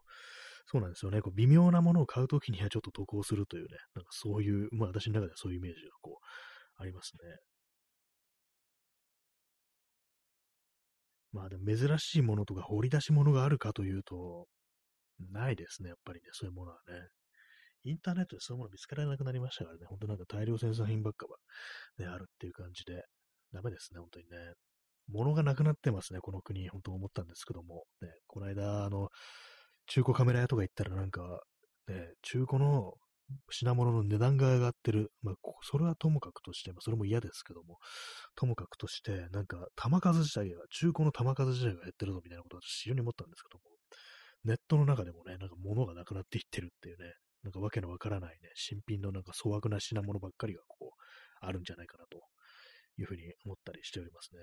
[0.67, 7.50] そうなんですよね、こう微妙なものを買うときにはちょっと得をするというね、なんかそういう、まあ私の中ではそういうイメージがこう、ありますね。
[11.31, 14.47] まあでも珍しいものとか掘り出し物があるかというと、
[15.31, 17.07] ないですね、やっぱりね、そういうものはね。
[17.83, 21.37] インターネットでそういうもの見つけらなくなりましたからね、本当なんか大量生産品ばっかは、
[21.97, 23.03] ね、あるっていう感じで、
[23.53, 24.53] ダメですね、本当にね。
[25.07, 29.09] 物がなくなってますね、この国、本当思ったんですけども、ね、この間、あの、
[29.87, 31.41] 中古カメラ屋とか行ったらなんか、
[31.87, 32.93] ね、中古の
[33.49, 35.11] 品物の値段が上がってる。
[35.21, 37.77] まあ、それはともかくとして、まあ、それも嫌ですけども、
[38.35, 43.63] ともかくとして、なんか、玉数自体が、中古の玉数自体が減ってるぞみたいなことは非常に思ったんですけども、
[44.43, 47.13] ネットの中でもね、なんか物がなくなっていってるっていうね、
[47.43, 52.21] なんかわけのわからないね、新品のなんか粗悪な品物ばっかりがこう、あるんじゃないかなと
[52.97, 54.41] いうふうに思ったりしておりますね。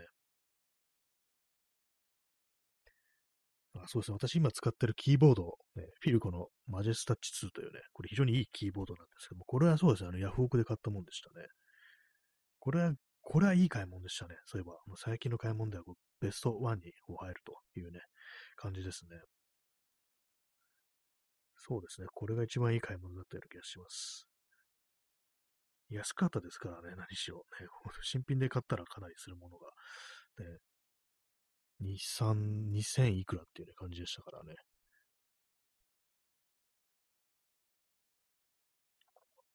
[3.83, 4.14] あそうですね。
[4.14, 10.09] 私今使ってるキーボード、ね、フィルコのマジェスタッチ2というね、これ非常にいいキーボードなんですけども、これはそうですね。
[10.11, 11.47] あのヤフオクで買ったもんでしたね。
[12.59, 14.37] これは、これはいい買い物でしたね。
[14.47, 15.85] そういえば、最近の買い物では
[16.21, 18.01] ベスト1に入るというね、
[18.57, 19.19] 感じですね。
[21.57, 22.07] そうですね。
[22.14, 24.27] これが一番いい買い物だったような気がします。
[25.91, 27.45] 安かったですからね、何しろ。
[27.61, 27.67] ね、
[28.03, 29.71] 新品で買ったらかなりするものが。
[30.38, 30.59] ね、
[31.83, 34.55] 2、3、2000いくらっていう、ね、感じでしたからね。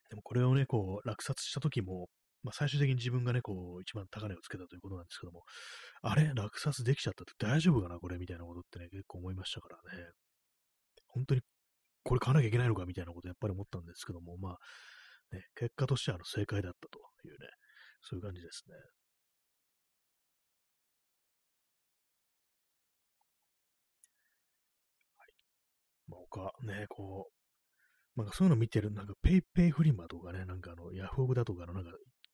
[0.09, 2.07] でもこれをね、こう、落札した時も、
[2.43, 5.43] まあ、最終的に自分がね、こう、一番高値をつけたということなんですけども、
[6.01, 10.05] あれ落札できちゃったって大丈夫かなこれみたいなことってね、結構思いましたからね。
[11.07, 11.41] 本当に
[12.03, 14.57] これ買わなきゃいけないのかみたいなことやっぱり思ったんですけども、まあ、
[15.35, 17.47] ね、結果としてはあの正解だったというね、
[18.01, 18.75] そういう感じですね。
[26.35, 27.29] まあ、他、ね、こ
[28.15, 31.91] う、なんかそういうの見てる、なんかペイペイフリマとかね、なんかあの、ヤフオクだとかのなんか、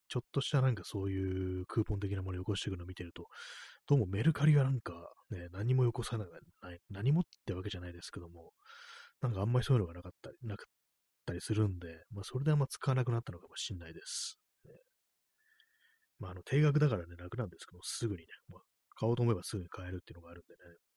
[0.08, 3.26] ちょっとしたなんかそういうクーポン的なものをよこしていくのを見てると、
[3.86, 4.92] どうもメルカリがなんか
[5.30, 6.28] ね、何もよこさない、
[6.90, 8.52] 何もってわけじゃないですけども、
[9.22, 10.70] なんかあんまりそういうのがなかったり、なかっ
[11.26, 14.38] たりするんで、まあそれであんま使わなくなったのかもしれないです。
[14.64, 14.70] ね、
[16.18, 18.60] まああの定額だからね、楽なんですけど、すぐにね、まあ、
[18.96, 20.89] 買おうと思えばすぐに買えるっていうのがあるんでね。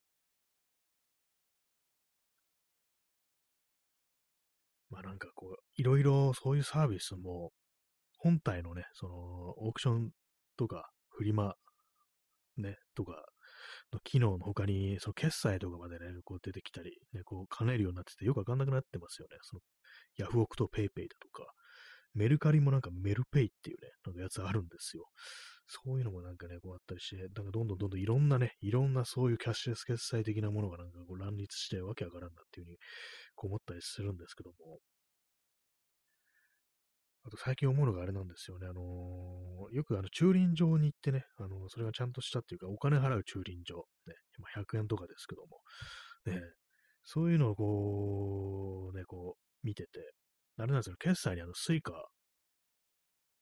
[4.93, 7.51] まあなんかこう、いろいろそういうサービスも、
[8.19, 9.15] 本体のね、その、
[9.57, 10.11] オークション
[10.55, 11.55] とか、フリマ、
[12.57, 13.25] ね、とか、
[13.91, 19.37] の機能の他に、その決済とかまでね、こう出てきたり、ね、こう兼ねるようになってて、よくわかんなくなってますよね。
[19.41, 19.61] その、
[20.17, 21.51] ヤフオクとペイペイだとか、
[22.13, 25.05] メルカリもなんかメルペイっていうね、なんかやつあるんですよ。
[25.67, 32.77] そういうのもなんかね、こうあったりして、なんかどんどんどんどんいろんなね、いろんなそういうキャッシュレス決済的なものがなんかこう乱立してわけわからんなっていうふうに
[33.35, 34.79] こう思ったりするんですけども、
[37.25, 38.67] あと最近思うのがあれなんですよね。
[38.67, 45.61] あのー、よくあの駐輪場に行ってね、あのー、それがちゃんとしたっていうか、お金払う駐輪場、ね、今100円とかですけども、
[46.25, 46.41] ね、
[47.05, 50.13] そういうのをこう、ね、こう、見てて、
[50.57, 51.91] あれなんですよ、決済にあの、スイカ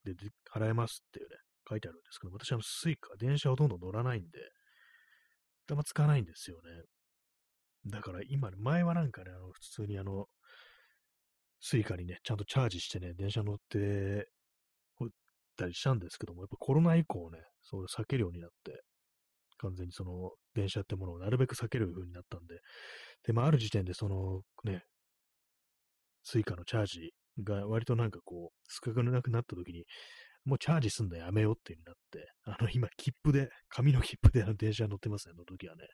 [0.04, 0.14] で
[0.54, 1.36] 払えますっていうね、
[1.70, 4.40] 書いてあるんですけど、私あの、スイカ、電車ほとんどん乗らないんで、
[5.70, 6.72] あんま使わないんですよね。
[7.88, 10.28] だから今、前はなんかね、あの、普通にあの、
[11.60, 14.28] スイカにね、ちゃんとチャージしてね、電車乗って
[15.62, 18.82] たりしたんですけども、やっぱコロナ以降ね、そう避けるようになって、
[19.58, 22.60] 完全にその電車ってものをなるべく避けるようになったんで、
[23.24, 24.84] で、まあ、ある時点でそのね、
[26.24, 29.86] スイカのチャージが割となんかこう、少なくなった時に、
[30.46, 35.86] もうチャージすんのやめようってなって、あの、今、切符で、紙の切符であの電車に乗ってますね、の時はね。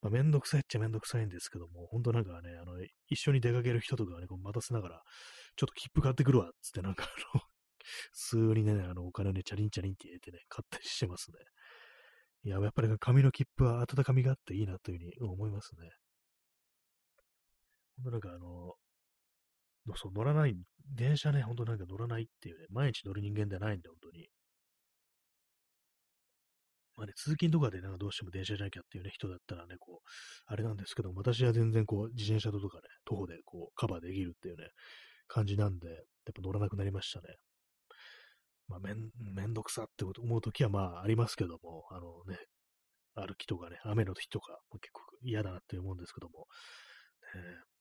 [0.00, 2.74] まあ、めんどくさいっちゃめんどくさいんですけども、本当なんかね、あの、
[3.08, 5.02] 一緒に出かける人とかね、こう待たせながら、
[5.56, 7.40] ちょっと切符買ってくるわ、つってなんかあの、
[8.12, 11.38] 普通にね、あの、お金をね、チャリンチャリンって入れてね、買ったりしてますね。
[12.44, 15.90] いや、やっぱり紙の切符は温かみがあっていいなというふうに思いますね。
[17.96, 18.74] 本当なんかあの、
[19.96, 20.56] そう、乗らない、
[20.94, 24.28] 電車ね、ほんとなんか乗らないっていうね、毎日乗る人間ではないんで、本当に。
[26.96, 30.08] まあね、通勤とかでなんかどうしても電車じゃなきゃっていうね、人だったらね、こう、
[30.46, 34.68] あれなんですけど、私は全然こう、自転車とかね、徒歩でこう、カバーできるっていうね、
[35.26, 35.98] 感じなんで、やっ
[36.34, 37.36] ぱ乗らなくなりましたね。
[38.68, 42.38] まあ、めん、めんどくさって思うときはまあありますけども、あのね、
[43.14, 46.46] 歩きとかね、雨の日とか結構嫌だなって思うんですけども、
[47.34, 47.71] えー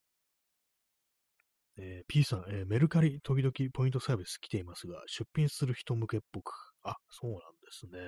[1.78, 6.52] えー、P さん、えー、メルカリ時々ポイントサービス来ていますが、出品する人向けっぽく、
[6.84, 8.00] あ、そうなんですね。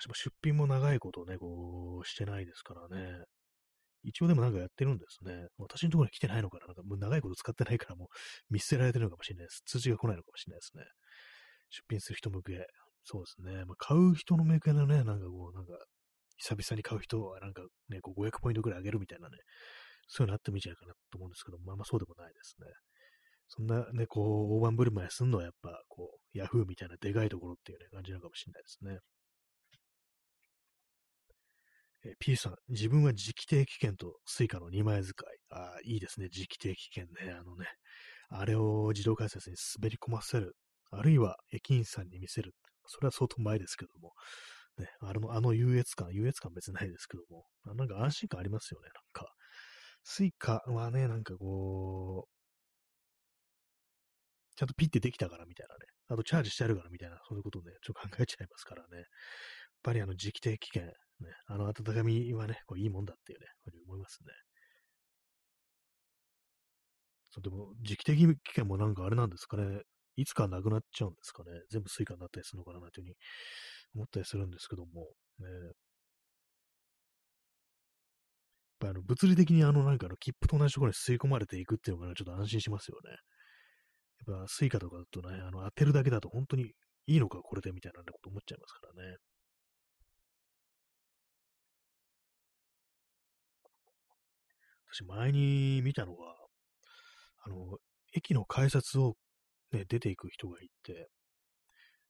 [0.00, 3.24] 私も出品も長いことね、こう、してないですからね。
[4.04, 5.46] 一応でもなんかやってるんですね。
[5.58, 8.08] 私のところに来てないのかななんかもう長いこと使ってないからもう
[8.50, 9.62] 見捨てられてるのかもしれないです。
[9.64, 10.84] 通知が来ないのかもしれないですね。
[11.70, 12.66] 出品する人向け。
[13.04, 13.64] そうですね。
[13.64, 15.72] まあ、買う人の向けのね、なんかこう、なんか、
[16.36, 19.36] 久々に買う人はなんかね、こう500ポイントくらい上げるみたいなね、
[20.08, 22.66] そういうのあってもいいんじゃないかなと思うんですけど、まあまあそうでもないですね。
[23.48, 28.98] そんなね、こう、大盤振る舞いすんのはやっぱ、こう、ヤフーみたいなでかいところっていうね、感じなのかもしれないですね。
[32.04, 35.38] え P さん、自分は磁気定期券とスイカの2枚使い。
[35.50, 36.28] ああ、いいですね。
[36.32, 37.32] 磁気定期券ね。
[37.32, 37.66] あのね、
[38.30, 40.56] あれを自動改札に滑り込ませる。
[40.90, 42.54] あるいは駅員さんに見せる。
[42.86, 44.12] それは相当前ですけども。
[44.78, 47.44] ね、あの、あの優越感、優越感別にないですけども。
[47.76, 48.88] なんか安心感ありますよね。
[48.88, 49.32] なんか。
[50.04, 52.32] スイカはね、なんかこう、
[54.56, 55.80] ちゃんとピッてできたからみたいなね。
[56.08, 58.98] あとチャージしてあるからみたいな、そういうことをね、ちょっと考えちゃいますからね。
[58.98, 59.06] やっ
[59.82, 60.92] ぱりあの、磁気定期券、ね、
[61.46, 64.32] あの温かみはね、こういいもんだっていうね、ふうに思いますね。
[67.30, 69.82] そうでも、磁気定期券もなんかあれなんですかね、
[70.16, 73.14] いつかなくなっちゃうんですかね、全部スイカになったりするのかなというふうに
[73.94, 75.08] 思ったりするんですけども、
[75.38, 75.46] ね、
[78.82, 83.10] ぱあの物理的にあのなんかの切符と同じところに吸い込まれていくっていうのがちょっと安心しますよね。
[84.26, 86.72] やっぱスイカとかだとね、あの当てるだけだと本当に
[87.06, 89.16] いいのかこれでみたいなこと思っちゃいますからね。
[94.92, 96.34] 私前に見たのは、
[97.44, 97.78] あの、
[98.14, 99.14] 駅の改札を
[99.72, 101.08] ね、出ていく人がいて、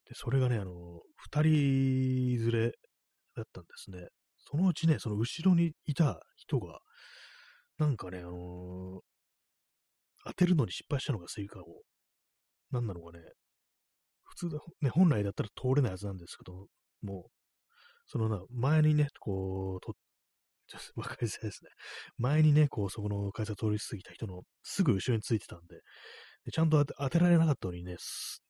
[0.04, 0.72] で、それがね、あの、
[1.16, 2.72] 二人連れ
[3.36, 4.08] だったんですね。
[4.50, 6.80] そのうちね、その後ろにいた人が、
[7.78, 9.00] なんかね、あのー、
[10.24, 11.82] 当てるのに失敗したのがスイカを。
[12.70, 13.20] 何なのかね、
[14.24, 16.66] 普通だ、ね、本来だったら通れないはずなんですけど、
[17.02, 17.30] もう、
[18.06, 19.94] そのな、前にね、こう、と、
[20.96, 21.70] わかりづらいですね。
[22.16, 25.80] 前にね、こう、そこの改札通り過ぎた人のすぐ後ろについてたんで、
[26.44, 27.96] でちゃんと当てられなかったのにね、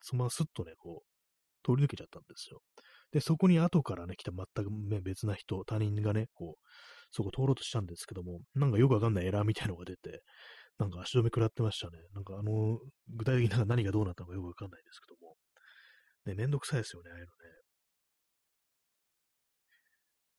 [0.00, 2.60] そのまますっとね、こう、通り抜けちゃったんですよ。
[3.12, 6.68] で、そこに後からね、来た全く、別な人、他人がね、こう、
[7.10, 10.22] そこ通ろうとしたんですけども、なんかよくわかんないエラーみたいのが出て、
[10.78, 11.98] なんか足止め食らってましたね。
[12.14, 15.36] なんかあの、具体的に何がどうなったのかよくわかんないですけども。
[16.26, 17.62] ね、めんどくさいですよね、ああいうのね。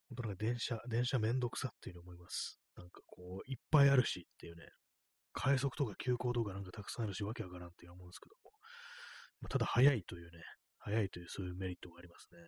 [0.10, 2.60] 本当なんか電車、電車めんどくさっていうの思います。
[2.76, 4.66] なんかこう、いっぱいあるしっていうね、
[5.34, 8.52] 快速とか急行とかなんかたくさんあるし、わけわからんっていう思うんですけども。
[9.42, 10.44] ま、ただ早いというね、
[10.80, 12.40] 早いというそういうメリットがありますね。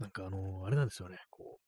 [0.00, 1.64] なんかあの、あれなんですよね、こう、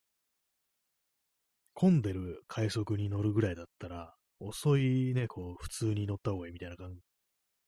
[1.74, 6.94] 混んでる快速に乗るぐらいだったら、遅いね、こう、普通に乗った方がいいみたいな感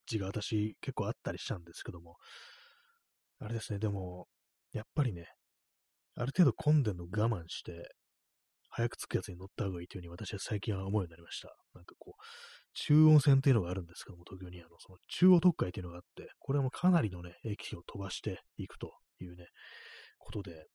[0.07, 2.17] じが私結構あったりしたんですけども、
[3.41, 4.27] あれですね、でも、
[4.73, 5.27] やっぱりね、
[6.17, 7.91] ある程度混んでるの我慢して、
[8.71, 11.55] 早く着くやつに乗った方がいいというふうに私は最近は思うようになりました。
[11.75, 12.23] なんかこう、
[12.73, 19.47] 中央線っていうのがあるんですけども、東京にあの、その中央特快っていうのがあって、これはもうかなりのね、駅を飛ばしていくというね、
[20.25, 20.66] ことで、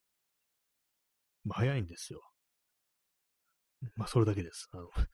[1.43, 2.21] まあ早いんですよ。
[3.95, 4.67] まあそれだけです。
[4.71, 4.89] あの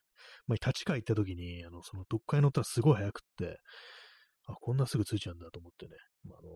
[0.47, 3.59] まあ立川行った時に、あの、その特快乗ったらすごい早くって、
[4.47, 6.49] あ、こんなすぐ着いちゃうんだと思ってね、まあ、あの、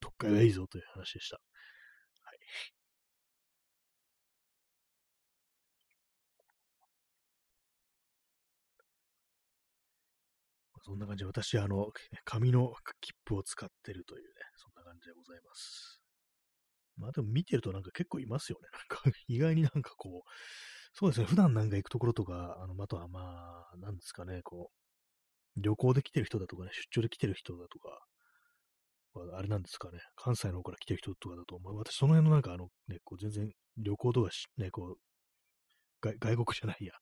[0.00, 1.36] 特会がいいぞという話でした。
[1.36, 2.38] はい。
[10.82, 11.92] そんな感じで、私、あの、
[12.24, 15.99] 紙の切符を使ってるというね、そんな感じでございます。
[17.00, 18.68] まあでも見てるとなんか結構いますよね。
[18.72, 18.78] な
[19.10, 20.30] んか意外になんかこう、
[20.94, 24.70] そうですね、普段なんか行くところとか、あの、あとはまあ、なんですかね、こ
[25.56, 28.00] う、旅行で来てる人だとかね、出張で来てる人だとか、
[29.36, 34.98] あれなんですかね、関西の方から来てる人とかだと、まあ、私その辺のなんかあの、ね、こう全然旅行とかし、ね、こう、
[36.02, 36.94] 外国じゃないや、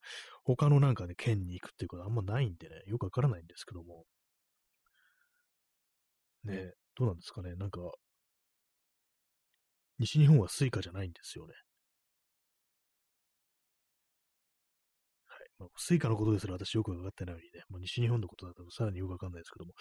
[0.45, 4.05] 他のなんかね、県に行くっていうことはあんまないんでね、よくわからないんですけども、
[6.45, 7.81] ね、どうなんですかね、なんか、
[10.01, 11.55] 西日本はスイカじゃないんですよね。
[15.27, 19.73] はいまあ、スイカのことですら私よくわかってないのにね、まあ、西日本のことだとさらによくわかんないですけども、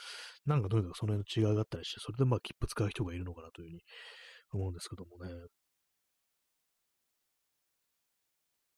[0.46, 3.82] なんかとにかくその辺の違いがあったりして、それでまあ切符使う人がいるのかなというふうに
[4.54, 5.32] 思うんですけどもね。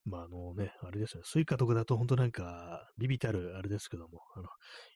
[0.06, 4.48] まああのね、あれですね、スイカとかだと本当なんか、微々たるあれですけども、あの、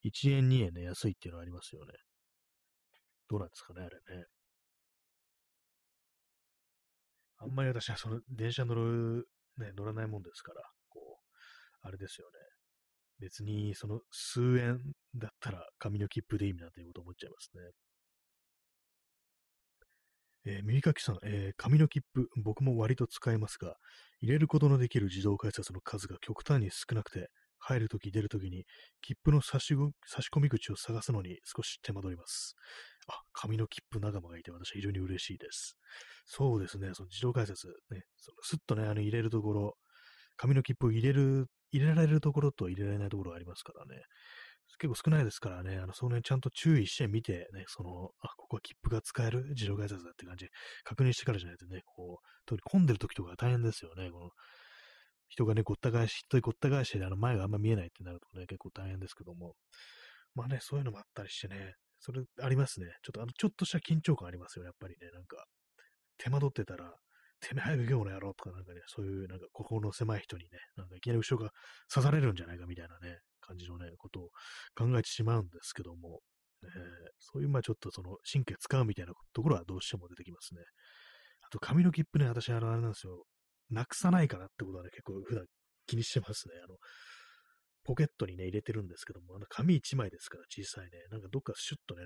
[0.04, 1.94] 1円2円ね、安いっていうのはありますよね。
[3.30, 4.26] どうなんですかね、あれね。
[7.44, 9.28] あんまり私はその電車乗る、
[9.58, 11.20] ね、乗らないもんですから、こ
[11.84, 12.34] うあれですよね。
[13.20, 14.80] 別にその数円
[15.16, 17.72] だったら紙の切符でいいなということを思っちゃいますね。
[20.46, 23.78] えー、耳かきさん、えー、紙の切符、僕も割と使いますが、
[24.20, 27.30] 入れることのできる自動改札の数が極端に少なくて、
[27.66, 28.66] 入るとき出るときに、
[29.02, 29.74] 切符の差し
[30.06, 32.56] 差し込み口を探すのに少し手間取ります。
[33.10, 35.78] あ、紙の切符仲間がいて私は非常に嬉しいです。
[36.26, 39.78] そうですね、その自動改札、ね、そのスッとね、あの入れるところ、
[40.38, 44.04] 紙の切符を入れる入れられるところと入れられないところがありますからね。
[44.80, 50.47] 結構少ないですからね、あの、その辺ちゃんと注意して見てね、その、あ、ここは切符が使える自動改札だって感じ、
[50.84, 54.30] 確認してからじゃないとね、こう、特に混んでる時とか大変ですよね、この、
[55.30, 59.56] 人がね、ごった返し、人ごった返しで、あの、前があんま見えないってなるとね、結構大変ですけども、
[60.36, 62.88] まあね、そういうのもあったりしてね、それありますね。
[63.01, 65.45] ちょっと、あの、ちょっとした緊張感ありますよ、やっぱりね、なんか、
[66.18, 66.93] 手間取ってたら、
[67.39, 71.51] てめえ早く行けこの野郎とかなんかね、そういうなんか心の狭い人にね、なんかいきなり後ろが
[71.93, 74.30] 刺されるんじゃないかみたいなね、感じのね、ことを
[74.76, 76.20] 考えてしまうんですけども、
[76.64, 76.70] えー、
[77.20, 80.62] そういうまあちょっとその神経使うみたいなところはどうしても出てきますね。
[81.45, 83.24] あと紙の切符ね、私あのあれなんですよ、
[83.70, 85.45] なくさないかなってことはね、結構普段
[85.88, 86.56] 気にしてますね。
[86.64, 86.78] あの、
[87.84, 92.03] ポケットにね、入れてるんですけども、あの紙1枚ですから小さいね、なんかどっかシュッとね、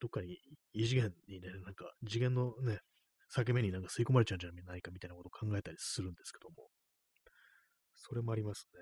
[0.00, 0.38] どっかに
[0.72, 2.80] 異次元にね、なんか次元のね、
[3.28, 6.68] 裂け目になんか吸い込まれちゃうんじゃないかみたいなことを考えたりするんですけども、
[7.94, 8.80] それもありますね。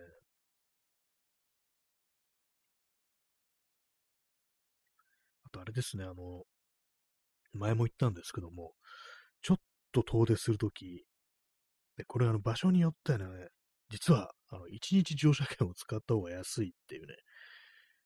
[5.44, 6.44] あとあれですね、あの、
[7.52, 8.72] 前も言ったんですけども、
[9.42, 9.56] ちょっ
[9.92, 11.04] と遠出するとき、
[12.06, 13.48] これあの場所によってはね、
[13.90, 17.14] 実は、あの、一日乗車券を使った方が安いっていうね、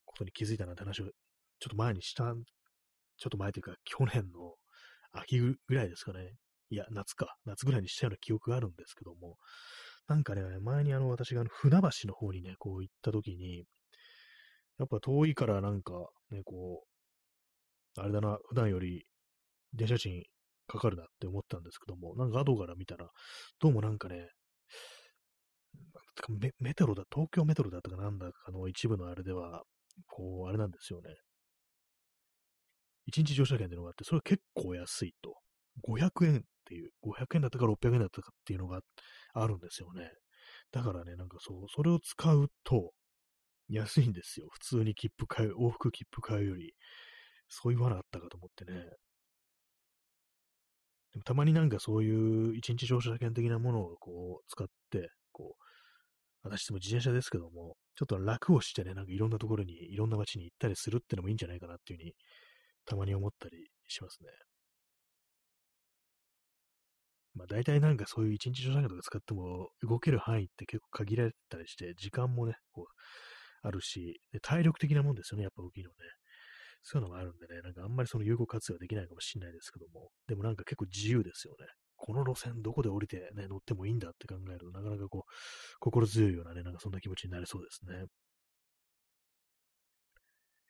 [0.05, 4.55] ことに気づいたなんて話を、ちょっと前にした、ちょっと前というか、去年の
[5.13, 6.35] 秋ぐらいですかね。
[6.71, 7.37] いや、夏か。
[7.45, 9.37] 夏ぐらいにしたような記憶があるんですけども、
[10.09, 13.65] なんかね、前にあの、私があの船橋の方にね、こう行った時に、
[14.79, 15.93] やっぱ遠いからなんか、
[16.31, 16.85] ね、こ
[17.97, 19.05] う、あれだな、普段より
[19.75, 20.23] 電車賃
[20.67, 23.09] かかるなって思ったんですけども、なんか後から見たら、
[23.61, 24.29] どうもなんかね、
[26.29, 29.63] メメトロだ、東京メトロだったかなんだかの一部のあれでは、
[30.07, 31.15] こう、あれなんですよね。
[33.09, 35.35] 1日乗車券っていうのがあって、それは結構安いと。
[35.83, 38.81] 500円っていう、500円だったか600円だったかっていうのが
[39.35, 40.11] あるんですよね。
[40.71, 42.93] だからね、なんかそう、それを使うと、
[43.69, 44.49] 安いんですよ。
[44.53, 46.75] 普通に切符買う、往復切符買うより。
[47.49, 48.81] そういう罠あったかと思ってね。
[51.13, 55.63] でもたまになんかそういう一日乗車券的なものをこう使って、こう、
[56.43, 62.15] 私でも自転車ですけども、ちょっと楽をしてね、なんかいろんなところに、いろんな街に行ったりするってのもいいんじゃないかなっていうふうに、
[62.87, 64.29] たまに思ったりしますね。
[67.35, 72.87] まあ大体なんかそういう一日乗車券とか使っても動ける範囲って結構限られたりして、時間もね、こう、
[73.63, 75.97] あるし、体力的なもんですよね、やっぱ大きいのね。
[76.83, 81.67] そういうのもあるんでね、なんかあんまりその有効活用できないかもしれないですけども、でもなんか結構自由ですよね。
[82.05, 85.33] この路線どこで降りてね、乗ってもいいんだって考えると、なかなかこう、
[85.79, 88.07] 心強いようなね、なんかそんな気持ちになりそうですね。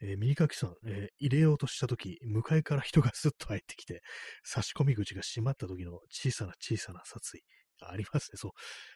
[0.03, 4.03] えー、右書きさん、えー、入れようとしたとき、向かいから人がスッと入ってきて、
[4.45, 7.41] 差し込み口が閉まった時の小さな小さな殺意。
[7.81, 8.37] ありますね。
[8.37, 8.51] そう。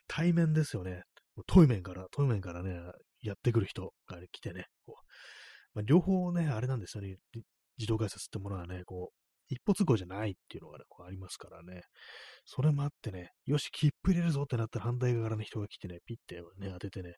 [0.06, 1.02] 対面ですよね。
[1.46, 2.78] 遠面から、遠面からね、
[3.22, 5.06] やってくる人が来てね、こう
[5.76, 7.16] まあ、両方ね、あれなんですよね。
[7.78, 11.82] 自動改札ってものはね、こう、一歩通行じゃないっていうのがね、こうありますからね。
[12.44, 17.14] それもあってね、よし、切符入れるぞってなったら反対側からね、人が来てね、ピッてね、当ててね、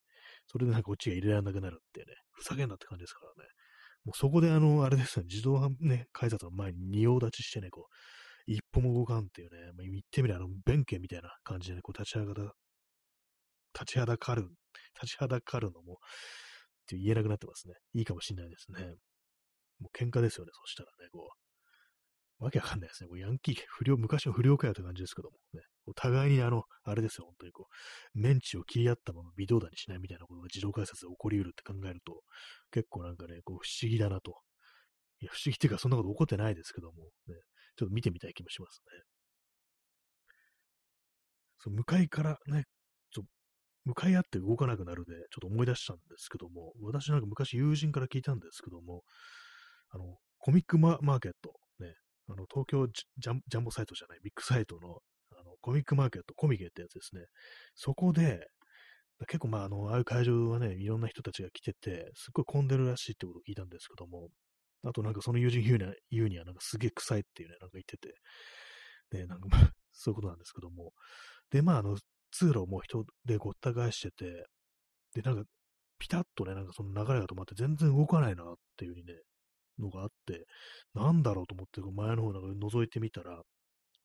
[0.46, 3.48] それでなんかこっちが入れられなくなるってね、ふざけんなって感じですからね。
[4.04, 7.94] もうそこであの、あれですね、自動ね、改札の前に仁王立ちしてね、こう、
[8.46, 12.42] 一歩も動かんっていうね、まあ、言ってみればあの、弁慶みたいな感じでね、こう立ち上がた、
[13.74, 14.48] 立ちはだかる、
[15.00, 15.96] 立ちはだかるのも、っ
[16.88, 17.74] て言えなくなってますね。
[17.92, 18.94] いいかもしれないですね。
[19.80, 21.47] もう喧嘩ですよね、そしたらね、こう。
[22.38, 23.08] わけわかんないですね。
[23.08, 25.62] こうヤンキー、不良、昔の不良かよって感じですけどもね。
[25.86, 27.66] お互いにあの、あれですよ、本当にこ
[28.14, 32.22] う、メンチを切り合ったまま微動だにしないみたいなことが自動改札で起こり得るって考えると、
[32.70, 34.40] 結構なんかね、こう、不思議だなと。
[35.20, 37.34] いや、不思議っていうか、そんなこと起こってないですけども、ね、
[37.76, 39.02] ちょっと見てみたい気もしますね。
[41.60, 42.64] そう向かいからね、
[43.10, 43.22] ちょ
[43.84, 49.02] 向かい合って動かなくなるで、ちょっと思い出したんですけども、私なんか昔友人から聞いたんですけども、
[49.90, 51.54] あの、コミックマーケット、
[52.28, 55.00] あの、東京ジャンボサイトじゃない、ビッグサイトの、
[55.38, 57.22] あの、コミックマーケット、コミケってやつですね。
[57.74, 58.48] そこで、
[59.26, 64.28] 結構まあ、あの、ああいう会場はね、いろんな人たちが来てて、すっごい混んでるらしいってことを聞いたんですけども、
[64.84, 68.14] あとなんかその友人言うには、言うにはなんかすげえ臭いっていうね、なんか言ってて、
[69.18, 69.60] ね、なんかまあ、
[69.92, 70.92] そういうことなんですけども、
[71.50, 71.96] で、まあ、あの、
[72.30, 74.46] 通路をもう人でごった返してて、
[75.14, 75.50] で、なんか、
[75.98, 79.20] ピタッとね、なんかその流れが止まって全然動かないなっていう風にね、
[79.78, 80.46] のがあって、
[80.94, 83.42] なんだろうと思って、前の方なんか覗いてみたら、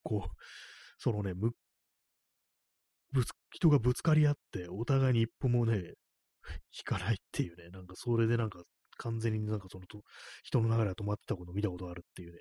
[0.04, 0.30] こう、
[1.00, 8.64] そのね、ぶつ、人がぶつかり合って、お互いに一歩もね、引かないっていうね、なんかそれでなんか
[8.98, 10.04] 完全になんかそのと、
[10.44, 12.40] 人の流れが止まってたことを見たことあるっていうね、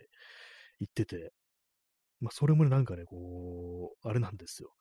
[0.80, 1.32] 言ってて、
[2.20, 4.74] まあそれもね、なんかね、こう、あれなんですよ。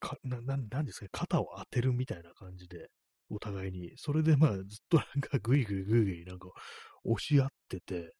[0.00, 2.88] か、な、ななんですかね、肩を当てるみたいな感じで、
[3.28, 3.92] お互いに。
[3.96, 6.48] それでまあ、ずっとなんかグイグイグイグイなんか
[7.04, 8.14] 押し合ってて、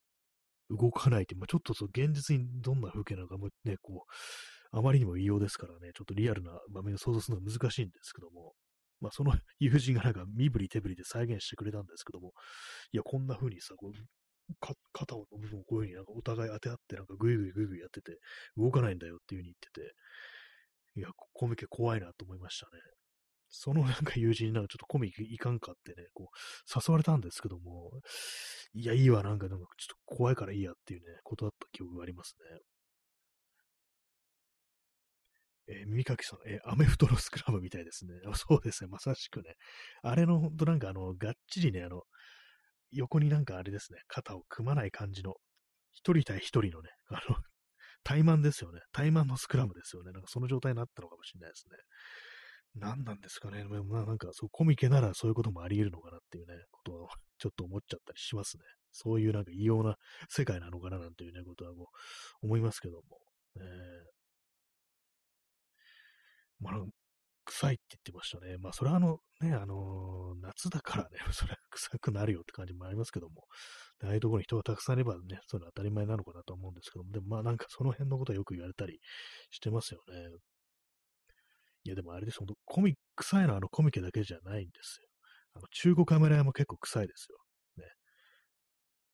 [0.71, 8.55] 動かないって、まあ、ちょっとそう、現実にどんな風景なのかもね、こう、あまりにも異様ですからね、ちょっとリアルな場面を想像するのが難しいんですけども、
[9.01, 12.33] まあ、その 友人がなんか身振り手振りで再現してくれたんですけども、
[12.93, 13.93] いや、こんな風にさ、こう、
[14.93, 18.19] 肩の部分をこういう風になんかお互い当て合ってなんかグイグイグイグイやってて、
[18.57, 22.73] 動かないんだよっていう風に言ってて、いや、コミケ怖いなと思いましたね。
[23.59, 27.91] そのなんか友人になんかちょっとコミケ行かんかってね、こう、誘われたんですけども、
[28.75, 32.61] いや、いいわ、なんか、なんかちょっと怖いからいいやっていうね、断った記憶がありますね。
[35.69, 38.13] えー、耳かきさん、えー、アメフトのスクラムみたいですね。
[38.37, 39.55] そうですね、まさしくね。
[40.03, 42.03] あれの、ほんとなんかあの、がっちりね、あの、
[42.93, 45.35] 横になんかあれですね、肩を組まない感じの、
[45.93, 47.37] 一人対一人のね、あの、
[48.05, 48.81] 怠慢ですよね。
[48.93, 50.13] 怠慢のスクラムですよね。
[50.13, 51.77] なんかその状態になったのかもしれないですね。
[52.79, 53.64] 何なんですかね。
[53.85, 57.09] まあなんかそう、コミケならそういうこともあり得るのかなっていうね、ことを
[57.39, 58.64] ちょっと思っちゃったりしますね。
[58.93, 59.97] そういうなんか異様な
[60.29, 61.91] 世界なのかななんていうね、ことはこ
[62.43, 63.20] う思いますけども。
[63.57, 63.62] えー、
[66.61, 66.85] まあ、
[67.47, 68.59] 臭いって言ってましたね。
[68.59, 73.47] まあ、それはあの、ね、あのー夏だからね、 それは臭くなるよって感じもありますけども、
[74.03, 79.01] ああいうところに人がたくさんいればね、それは当たり前なのかなと思うんですけども、でもまあなんかその辺のことはよく言われたり
[79.51, 80.14] してますよね。
[81.87, 85.09] いや、でもあれです、本当コミ、臭いのはあのコミケだけじゃないんですよ。
[85.55, 87.39] あの中古カメラ屋も結構臭いですよ。
[87.78, 87.84] ね。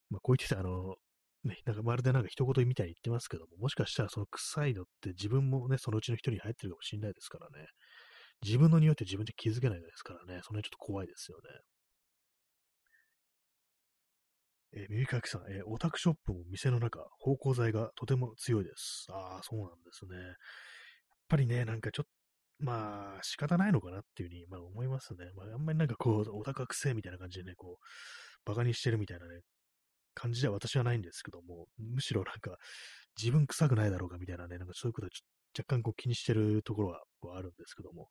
[0.09, 0.95] まあ、こう言ってた、あの、
[1.43, 7.67] ね、なんかまるでなんか一言みたいに言ってますけども、もしかしたらその臭いのって自分もね、そのうちの一人に入ってるかもしれないですからね。
[8.43, 11.43] 自分の匂いって自分で気づけないですからね、その辺ちょっと怖いですよね。
[14.75, 19.05] えー、耳かきさん、えー、オタクショップも店の中、芳香剤がとても強いです。
[19.11, 20.17] ああ、そうなんですね。
[20.17, 20.35] やっ
[21.29, 22.09] ぱりね、なんかちょっ、
[22.63, 25.31] まあ、仕方ないのかなっていうふうに、まあ思いますね。
[25.35, 27.85] まあ、あんまりなんかこう、オタクくせえみたいな感じでね、こう、
[28.45, 29.41] バカにしてるみたいなね、
[30.13, 32.57] 感じでは私はないんですけども、むしろなんか、
[33.19, 35.11] 自分臭くないだろうかみたいなね、なんかそういうことは
[35.57, 38.07] 若干こう気にしてるところはこあるんですけども、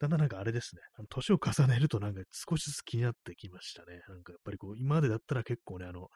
[0.00, 4.00] だんだんなんかあれですね、年を重ねるとなんか少しずつ気になってきましたね。
[4.08, 6.08] なんかやっぱりこう、今までだったら結構ね、あの、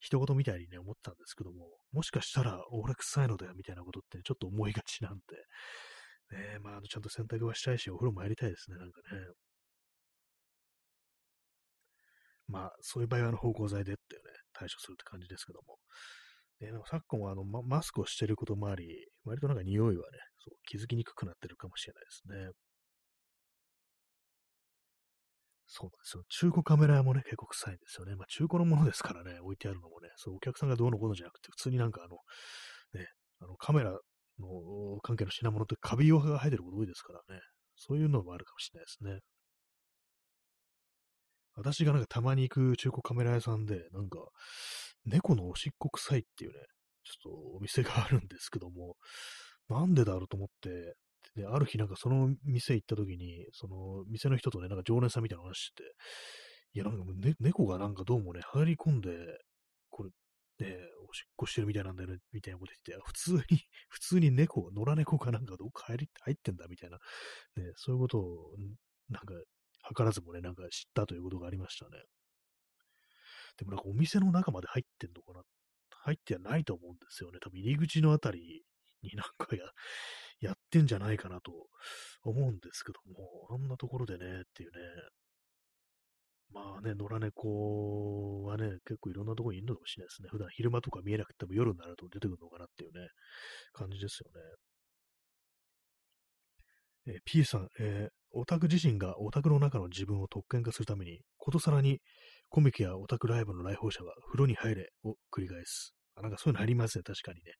[0.00, 5.20] 一言みたいにね、思ったんですけども、もしかしたら俺臭いのだよみたいなことって、ね、ちょっと思いがちなんで、
[6.30, 9.32] ねまあ、ちゃんと洗濯はしたいし、お風呂もやりたいですね、なんかね。
[12.48, 15.78] まあ、そういう場合はあの芳香剤でっていうね、対処するって感じですけども。
[16.60, 22.52] ね、なんか昨今はあの、ま、マスクをしてることもあり、割となんか匂いはね、そう気づきにくくなってるかもしれないですね。
[25.66, 26.24] そうなんですよ。
[26.28, 28.16] 中古カメラ屋もね、結構臭いんですよね。
[28.16, 32.16] まあ中古のものですからね、置いてあるのもね、そうお客さんがどうのこうのじゃなくて、普通になんかあの、
[33.00, 33.08] ね、
[33.40, 33.98] あのカメラ
[34.38, 37.40] の関係の品物ってカビ用が生えてること多いですからね、
[37.76, 39.20] そういうのもあるかもしれないですね。
[41.54, 44.18] 私がなんかたまに行く中古カメラ屋さんで、なんか、
[45.04, 46.58] 猫のおしっこ臭いっていうね、
[47.04, 48.96] ちょっとお店が あるんですけども、
[49.68, 50.94] なんでだろうと思って、
[51.34, 55.90] で、ある日なんかその店行った時に、その店の人とね、なんか常連さんみたいな話してて、
[56.74, 59.10] いや、なんかもう、ね、猫がなんかどうもね、入り込んで、
[60.58, 60.76] ね、
[61.08, 63.40] おしっこしてるみたいなんだよね、みたいなこと言って、普通に、
[63.88, 66.98] 普通に猫、野良猫かなんかどっか入り入ってんだみたいな、
[67.56, 68.56] ね、そういうことを、
[69.08, 69.34] なんか
[69.96, 72.02] 図らずもね、なんか知ったということがありましたね。
[73.58, 75.42] でもなんかお店の中まで入ってんのかな
[76.04, 77.38] 入ってはないと思うんですよね。
[77.40, 78.64] 多分入り口のあたり
[79.02, 79.64] になんかや、
[80.40, 81.52] やってんじゃないかなと
[82.24, 84.78] 思うんですけども、あんなところでね、っていうね。
[86.52, 90.28] まあね、野良猫はね、結構いろんなところにいるのかもしれないですね。
[90.30, 93.08] 普段昼間とか見えなくても夜になると出てくるのかなっていうね、
[93.72, 94.30] 感じですよ
[97.06, 97.14] ね。
[97.14, 102.00] えー、P さん、えー、オタク自身がオタクの中の自分を特権化するために、ことさらに
[102.48, 105.94] コミケやオタクライブの来訪者は風呂に入れを繰り返す。
[106.14, 107.52] あなんかそういうのありますね、確かにね。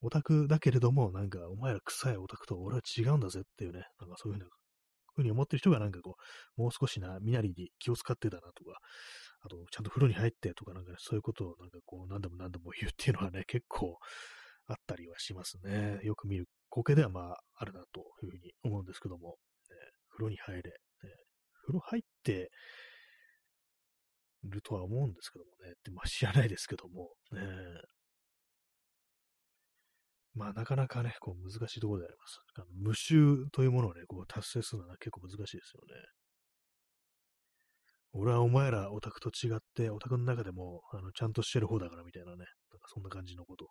[0.00, 4.50] オタクだけれども、なんか、お前ら臭いオタクと俺は違うんだぜっていうね、なんかそういうふうな
[5.18, 6.16] ふうに思ってる人がなんかこ
[6.56, 8.78] う、もう少しな、身なりに気を使ってたなとか、
[9.42, 13.98] あと、ちゃんと風呂に入ってとか、なんか、ね、そういうことをなんかこう、何度も何度も言うっていうのはね、結構
[14.66, 15.98] あったりはしますね。
[16.02, 19.36] よく見る光景ではまあ、あるなというふうに思うんですけども、
[19.70, 19.76] ね、
[20.10, 20.70] 風呂に入れ、ね、
[21.66, 22.50] 風呂入って
[24.44, 27.40] るとは思うんですけどもね、ってまあ知らないですけども、ね、
[30.38, 32.40] まあ、なかなかね、こう難しいところであります。
[32.56, 36.00] あの無臭というものをね、こう達成するのは結構難しいですよね。
[38.12, 42.48] 俺はお前らオタクと違って、オタクの中でも、あの、ちゃんとしてる方だからみたいなね、なんか
[42.86, 43.68] そんな感じのことを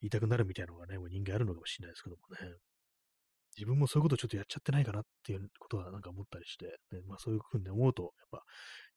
[0.00, 2.56] 言いたくなるみたいなのがね、もう人間あるのかもしれないですけどもね。
[3.56, 8.42] 自分もそういうことちょっとやっちゃってないかなっていうことはなんか思ったりして、ね、まあそういうふうに思うと、やっぱ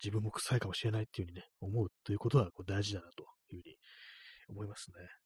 [0.02, 3.24] 自分も臭いかもしれないっていうふうにね、思うということはこう大事だなと
[3.54, 3.76] いうふうに
[4.48, 5.25] 思いますね。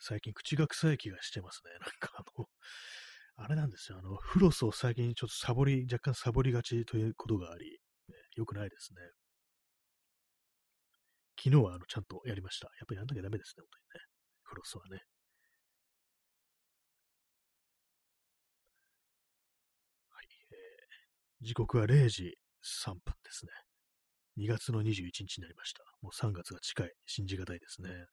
[0.00, 1.72] 最近口が臭い気がしてますね。
[1.80, 2.48] なんかあの、
[3.36, 3.98] あれなんですよ。
[3.98, 9.00] あの、フロスを最近ちょっとサボり、若干サボりがちということがあり、ね、よくないですね。
[11.42, 12.66] 昨日はあのちゃんとやりました。
[12.66, 14.06] やっぱりやんなきゃダメですね、本当にね。
[14.42, 15.04] フロスはね。
[20.10, 20.26] はい。
[20.50, 22.36] えー、時刻は0時
[22.84, 23.52] 3分ですね。
[24.36, 25.82] 2月の21日になりました。
[26.02, 26.92] もう3月が近い。
[27.06, 28.06] 信じがたいですね。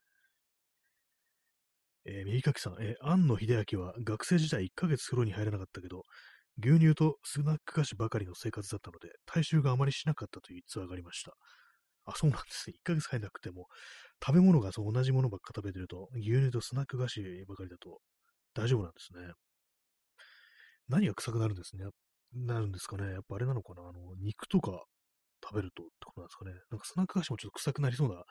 [2.08, 6.04] えー、右かきさん、えー、庵野秀明は学生時代1ヶ月風呂に入らなかったけど、
[6.64, 11.34] 牛乳とスナック菓子ばかりの生活だったので、体臭があまりしなかったという逸話がありました。
[12.06, 12.76] あ、そうなんですね。
[12.78, 13.68] 1ヶ月入らなくても、
[14.26, 18.00] 食べ物がそう同じものばっか食べてると、牛乳とスナック菓子ばかりだと
[18.54, 19.34] 大丈夫なんですね。
[20.88, 21.84] 何が臭くなるんですね。
[22.34, 23.12] なるんですかね。
[23.12, 23.82] やっぱあれなのかな。
[23.82, 24.86] あの、肉とか
[25.44, 26.52] 食べるとってことなんですかね。
[26.72, 28.24] なんかスナック菓子もちょっと臭くなりそうな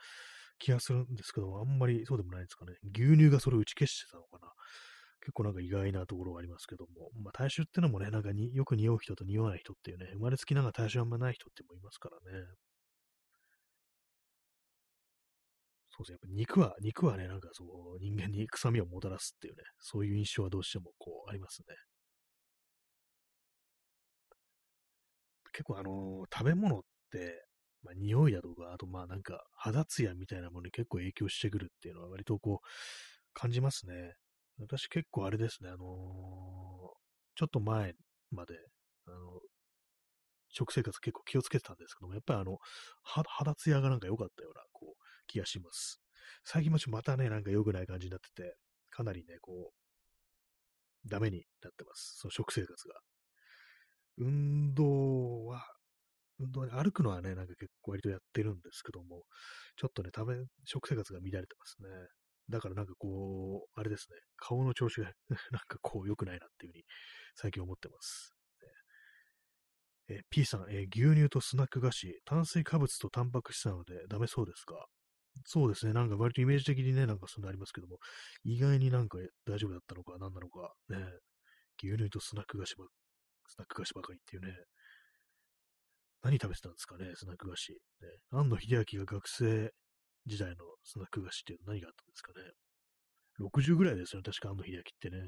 [0.59, 2.75] 気がするんですけど、あんまりそうでもないですかね。
[2.95, 4.53] 牛乳がそれを打ち消してたのかな。
[5.21, 12.47] 結構なんか意外なところがありますけども、まあ体臭ってのもね、なんかによく匂う人と匂わない人っていうね、生まれつきなんか体臭あんまない人ってもいますからね。
[15.91, 16.15] そうですね。
[16.15, 21.75] やっぱ肉は、肉はね、なんかそう、人間に臭みをもたらすっていうね、そういう印象はどうしてもこう、ありますね。
[25.53, 27.46] 結構あのー食べ物って、
[27.87, 32.67] まあ、匂いだとか、あとまあなんか肌ツヤみたいなものに結構影響してくるっていうのは割とこう
[33.35, 34.15] 感じますね。
[34.59, 36.97] 私結構あれですね、あのー
[37.39, 37.93] ちょっと前
[38.33, 38.55] まで、
[39.07, 39.41] あの
[40.49, 42.59] 食生活結構気をつけてたんですけども、やっぱりあの、
[43.03, 46.01] 肌ツヤがなんか良かったような、こう、気がします。
[46.45, 48.57] 最近もちょっとまたね、なんか良くない感じになってて、
[48.91, 49.73] かなりね、こ
[51.07, 52.17] う、ダメになってます。
[52.19, 52.95] その食生活が。
[54.19, 55.65] 運動は、
[56.39, 59.25] 運動歩くのはね、なんか結構割とやってるんですけども、
[59.77, 61.89] ちょっとね、食べ、食生活が乱れてますね。
[62.49, 65.13] だからなんかこう、あれですね、顔の調子が
[65.51, 66.85] なんかこう良くないなっていうふうに
[67.35, 68.33] 最近思ってます。
[70.09, 74.87] え、P さん、え、牛乳とスナック菓子、炭水化物とタンパク質なのでダメそうですか？
[75.45, 75.93] そうですね。
[75.93, 77.99] なんか割とイメージ的にね、なんかそんなありますけども、
[78.45, 80.97] 意外になんか大丈夫だったのか何なのか、ね、
[81.83, 82.87] 牛乳とスナック菓子ば、
[83.49, 84.55] スナック菓子ばかりっていうね、
[86.27, 87.71] 何食べてたんですかね、スナック菓子。
[87.71, 87.79] ね、
[88.33, 89.71] 安野秀明が学生
[90.27, 92.51] 時代のスナック菓子っていうの何があったんですかね。
[93.39, 95.19] 60ぐらいですよね、確か安野秀明ってね。
[95.19, 95.23] っ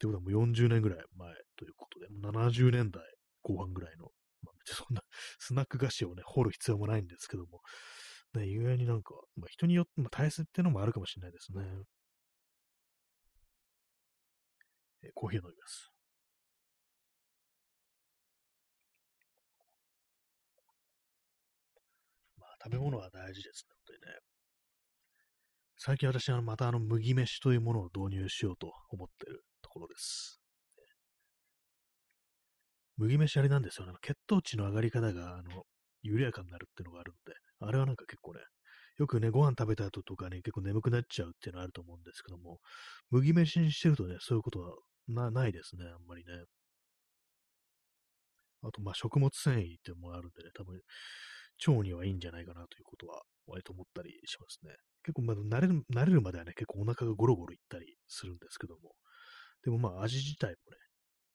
[0.00, 3.02] てことはもう40年ぐらい前ということで、もう70年代
[3.42, 4.06] 後半ぐらいの、
[4.44, 5.02] まあ、そんな
[5.38, 7.60] スナック菓子をね、掘る必要もないんですけども、
[8.32, 11.62] ね、意外になんか、まあ、人によっても大切ってのもあるかもしれないですね。
[15.12, 15.95] コーヒーを飲みます。
[22.66, 24.18] 食べ物は大事ですね、本当にね。
[25.78, 30.40] 最近私はまたあの麦飯というものを導入しようと思ってるところです。
[32.96, 33.92] 麦飯あれなんですよね。
[34.02, 35.62] 血糖値の上がり方が、あの、
[36.02, 38.40] 緩やかになるっていうのがあるんで、あれはなんか結構ね、
[38.98, 42.58] よくね、ご飯食べた後とかね、結構眠くなっちゃうっていうのはあると思うんですけども、
[43.10, 44.74] 麦飯にしてるとね、そういうことは
[45.06, 46.32] なないですね、あんまりね。
[48.62, 50.80] あと、ま、食物繊維ってのもあるんでね、多分、
[51.66, 54.74] 腸にはいいんじゃないかなということは、割と思ったりしますね。
[55.04, 58.92] 結構、まあ、慣れる、慣れるまではね、結構お腹がゴロゴロいったりするんですけども、
[59.64, 60.54] でもまあ、味自体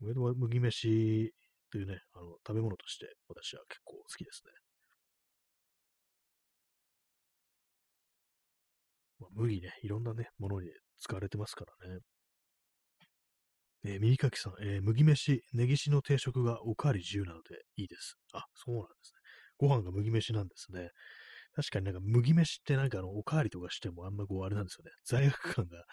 [0.02, 1.32] もね、麦飯
[1.72, 4.52] というね、あの、食べ物として私は結構好きですね。
[9.20, 10.70] まあ、麦ね、いろんなね、ものに
[11.00, 12.00] 使われてますからね。
[13.84, 18.18] えー、右かきさん、えー、麦飯、ネギシの定食がおかわり自由なのでいいです。
[18.34, 19.21] あ、そうなんですね。
[19.62, 20.90] ご飯が麦飯なんですね。
[21.54, 24.92] 確かになんか麦飯ってなんかあの、おかわりとかしてもあんまこうあれなんですよね。
[25.06, 25.84] 罪悪感が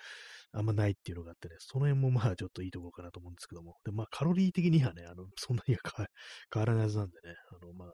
[0.53, 3.77] あんまないっていうのがあってね、その辺もまあちょっといいところかなと思うんですけども。
[3.85, 5.81] で、まあカロリー的にはね、あの、そんなには
[6.53, 7.87] 変わらないはずなんでね、あの、ま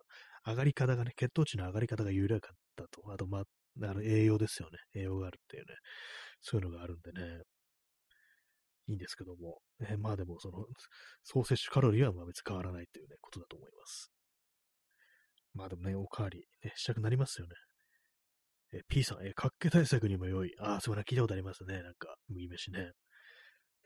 [0.45, 3.45] あ、上がり方がね、血糖値の上がり方が緩やかだと、あとまあ、
[3.83, 4.79] あの栄養ですよね。
[4.95, 5.75] 栄養があるっていうね、
[6.41, 7.43] そういうのがあるんでね、
[8.87, 10.67] いいんですけども、えまあでもその、
[11.23, 14.14] 総摂取カロリーはまあ別に変わらないというね、ことだと思います。
[15.55, 17.55] まあでもね、おかわり、ね、したくなりますよね。
[18.75, 20.51] え P さん、え活気対策にも良い。
[20.59, 21.83] ああ、そうな、聞いたことありますね。
[21.83, 22.91] なんか、麦飯ね。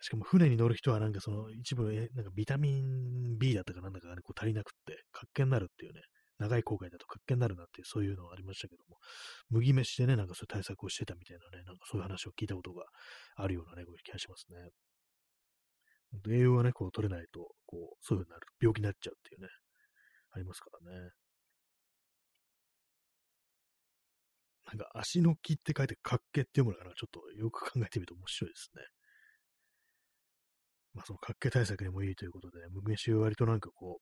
[0.00, 6.00] しかも船に乗る人はなんかその一部、えなんかビタミン B だったかなんだかがね、こう足りなくって、活気になるっていうね、
[6.38, 8.96] 長い航海だと活気になるなっていう、そういうのがありましたけども、
[9.50, 12.84] 麦飯でね、なんかそういう対策をしてたみたいなね、なんかそういう話を聞いたことが
[13.36, 14.70] あるようなね、こういう気がしますね。
[16.30, 19.48] 栄養がね、こう取れないと、こう、そういう風になる、病気になっちゃうっていうね、
[20.30, 21.10] ありますからね。
[24.68, 26.94] なんか足の木って書いてかっけって読むのかな？
[26.94, 28.82] ちょっとよく考えてみると面白いですね。
[30.94, 34.00] まあそのかっけ対策にもいいということで、無飯は割となんかこ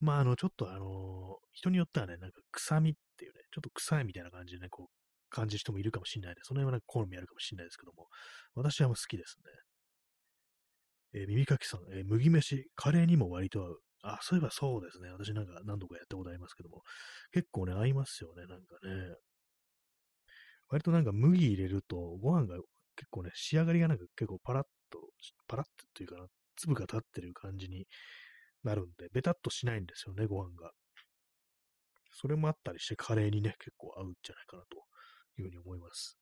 [0.00, 4.92] う、まああのちょっとあの人によってはね、なんか臭みっていうね、ちょっと臭いみたいな感じでね、こう
[5.30, 8.06] 感じる人もいるかもしれないで、その辺はなんか好みあるかもしれないですけども、
[8.54, 9.36] 私はもう好きです
[11.12, 11.20] ね。
[11.20, 13.78] えー、耳かきさん、えー、麦飯、カレーにも割と合う。
[14.02, 15.10] あ、そういえばそうですね。
[15.10, 16.82] 私なんか何度かやったことありますけども、
[17.32, 19.14] 結構ね、合いますよね、なんかね。
[20.70, 22.56] 割となんか麦入れると、ご飯が
[22.96, 24.98] 結構ね、仕上がりがなんか結構パラッと、
[25.48, 27.86] パラッとというかな、粒が立ってる感じに
[28.64, 30.72] なるんで、ベタっとしないんですよね、ご飯が。
[32.10, 34.76] それもあったりして、カレーにね、結構合うんじゃないかなと
[35.38, 36.18] いうふうに思います。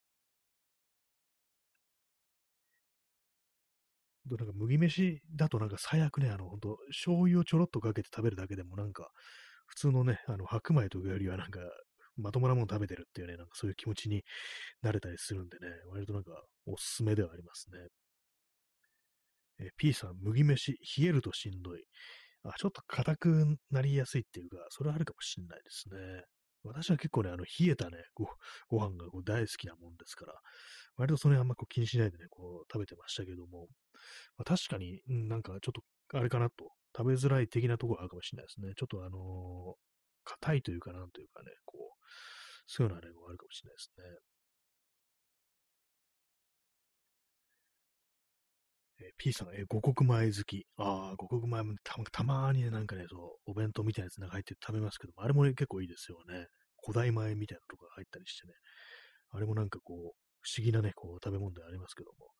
[4.28, 9.10] なんか麦飯だとなんか最悪ね、あの、ほんと、醤油をちょろっとかけて食べるだけでもなんか、
[9.66, 11.60] 普通のね、あの、白米とかよりはなんか、
[12.16, 14.22] まともなもの食べてるっていうね、なんかそういう気持ちに
[14.82, 16.32] なれたりするんでね、割となんか
[16.66, 17.78] おすすめではありますね。
[19.58, 21.84] え P さん、麦飯、冷えるとしんどい。
[22.42, 26.24] あ、ちょっと硬くなりやすいっていうか、それはあるかもしんないですね。
[26.64, 28.26] 私は結構ね、あの、冷えたね、ご
[28.68, 30.34] ご飯がこう大好きなもんですから、
[30.96, 33.68] 割とそれあんまこう気にしないでね、こう食べてましたけども、
[34.36, 38.72] まあ、確かに、なんかちょっと、あれかなと、食べづらい的なところあるかもしれないですね。
[38.76, 39.74] ちょっとあのー、
[40.24, 41.50] 硬いというかなんというかね、
[42.66, 44.36] そう、いうような例も、あるかもしれないですね。
[48.98, 50.66] えー、P さん、えー、五穀米好き。
[50.76, 56.46] ああ、五穀米もたたまにね、なんかね、そう、お弁当みたいなやつが入って食べますけども、あれも、ね、結構いいですよね。
[56.82, 58.54] 古代米みたいなとこが入ったりしてね。
[59.30, 59.98] あれもなんかこう、
[60.40, 62.30] 不思議なね、こう、食べ物でありますけども。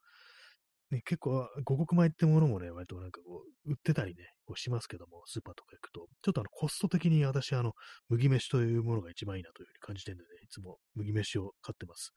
[0.90, 7.72] ね、結構、五穀米ってものもね、割となんかこう、売ってたりね、こうしますけども、スーパーとか行くと、ちょっとあの、コスト的に私、あの、
[8.08, 12.12] 麦飯というものが一番いいなというふうに感じてるんでね、いつも麦飯を買ってます。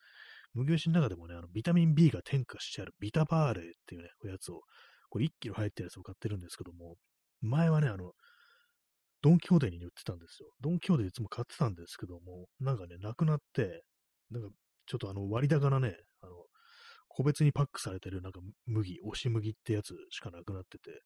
[0.54, 4.62] 麦飯の中でもね、あの、ビタミン B が添加してあるビタバーレーっていうね、こうやつを、
[5.10, 6.96] これ1キロ入ってるやつを買ってるんですけども、
[7.42, 8.14] 前はね、あの、
[9.22, 10.50] ドンキホーテに売ってたんですよ。
[10.62, 13.84] ドンキホーテいつも買ってたんですけども、なんかね、なくなって、
[14.32, 14.50] なんか、
[14.86, 16.34] ちょっとあの、割高なね、あの、
[17.20, 21.02] 個別にパックされてるなんか麦、押し麦ってやつしかなくなってて、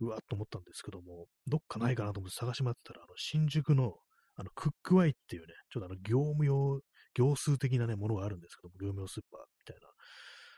[0.00, 3.94] うわっと思ったんですけども、どっかないかなと思って探し回ってたら、あの、新宿の、
[4.34, 6.80] あの、クックワイっていうね、ちょっとあの、業務用
[7.14, 9.88] 行数的なね、ものがあるんですけども、業務用スーパーみたいな。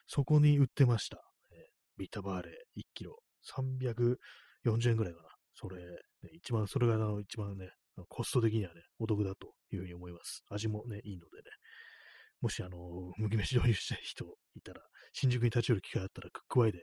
[0.07, 1.19] そこに売ってました。
[1.53, 1.59] えー、
[1.99, 3.19] ビタバーレ1キロ。
[3.55, 5.29] 340円ぐらいかな。
[5.53, 5.99] それ、ね、
[6.33, 7.69] 一番、それがあの一番ね、
[8.09, 10.43] コスト的にはね、お得だというふうに思います。
[10.49, 11.45] 味もね、いいのでね。
[12.41, 12.79] もし、あの、
[13.17, 14.25] 麦飯導入したい人
[14.57, 14.81] いたら、
[15.13, 16.79] 新宿に立ち寄る機会あったら、クックワイで、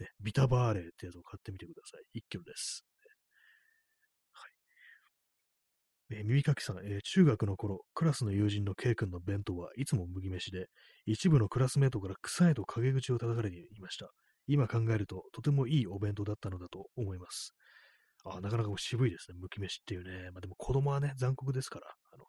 [0.00, 2.18] ね、ビタバーレーってやつを買ってみてください。
[2.18, 2.84] 1キロです。
[6.10, 10.68] えー、耳かきさん、えー、中学の頃、クラスの友人の K 君の弁当はいつも麦飯で、
[11.06, 14.10] 一部のクラスメートから臭いと陰口を叩かれていました。
[14.46, 17.54] 今考えると、とてもいいお弁当だったのだと思います。
[18.24, 20.30] あなかなか渋いですね、麦飯っていうね。
[20.32, 22.24] まあでも子供はね、残酷ですから、あの、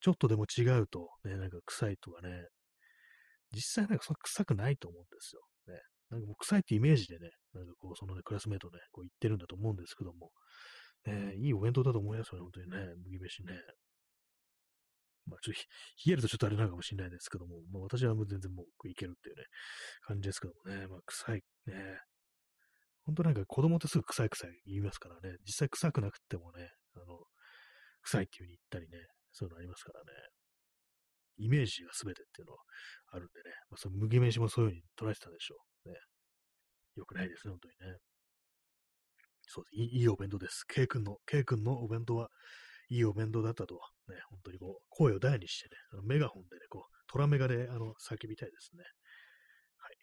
[0.00, 2.46] ちょっとでも違うと、ね、なんか臭いとかね、
[3.52, 5.74] 実際なんかその臭くないと思うんですよ。
[5.74, 5.80] ね。
[6.10, 10.30] なんかもう臭いってイメージでね、なんかこう、そのね、クラスメートね、こう言ってるんだと思うんですけども、
[11.06, 13.54] ね、いいお弁当だと思いますよね、本当にね、麦飯ね。
[15.26, 15.60] まあ、ちょっと
[16.06, 19.44] 冷えるとちょっとあれなのかもしれないですけども、まあ、私はもう全然もういけるっていうね、
[20.02, 21.74] 感じですけどもね、まあ、臭いね。
[23.04, 27.18] 本当なんか子供ってすぐ臭い臭い言いますからね、実際臭くなくてもね、あの、
[28.02, 30.06] 臭いっていう風に言ったりね、そういうのありますからね。
[31.38, 32.58] イメージが全てっていうのは
[33.12, 35.56] あるんでね、まあ、その麦飯もそういう風に捉えてたでしょ
[35.86, 35.88] う。
[35.88, 35.96] ね。
[36.96, 37.98] よくないですね、本当にね。
[39.48, 39.96] そうです。
[39.96, 40.64] いいいお弁当です。
[40.68, 42.28] K 君の、K 君のお弁当は
[42.90, 43.74] いいお弁当だったと、
[44.08, 48.84] ね、本当にこう、声を大にしてね、あのメガホンでね、こう、トラメガで、あの、叫びたいですね。
[49.78, 49.96] はい。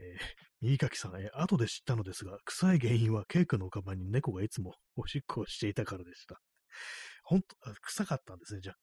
[0.00, 0.18] えー、
[0.62, 6.40] 右かきさん、えー、後で知ったのですが、臭い原因は K 君のおかばに猫がいつもおしっこをしていたからでした。
[7.24, 8.76] ほんと、臭かったんですね、じゃあ。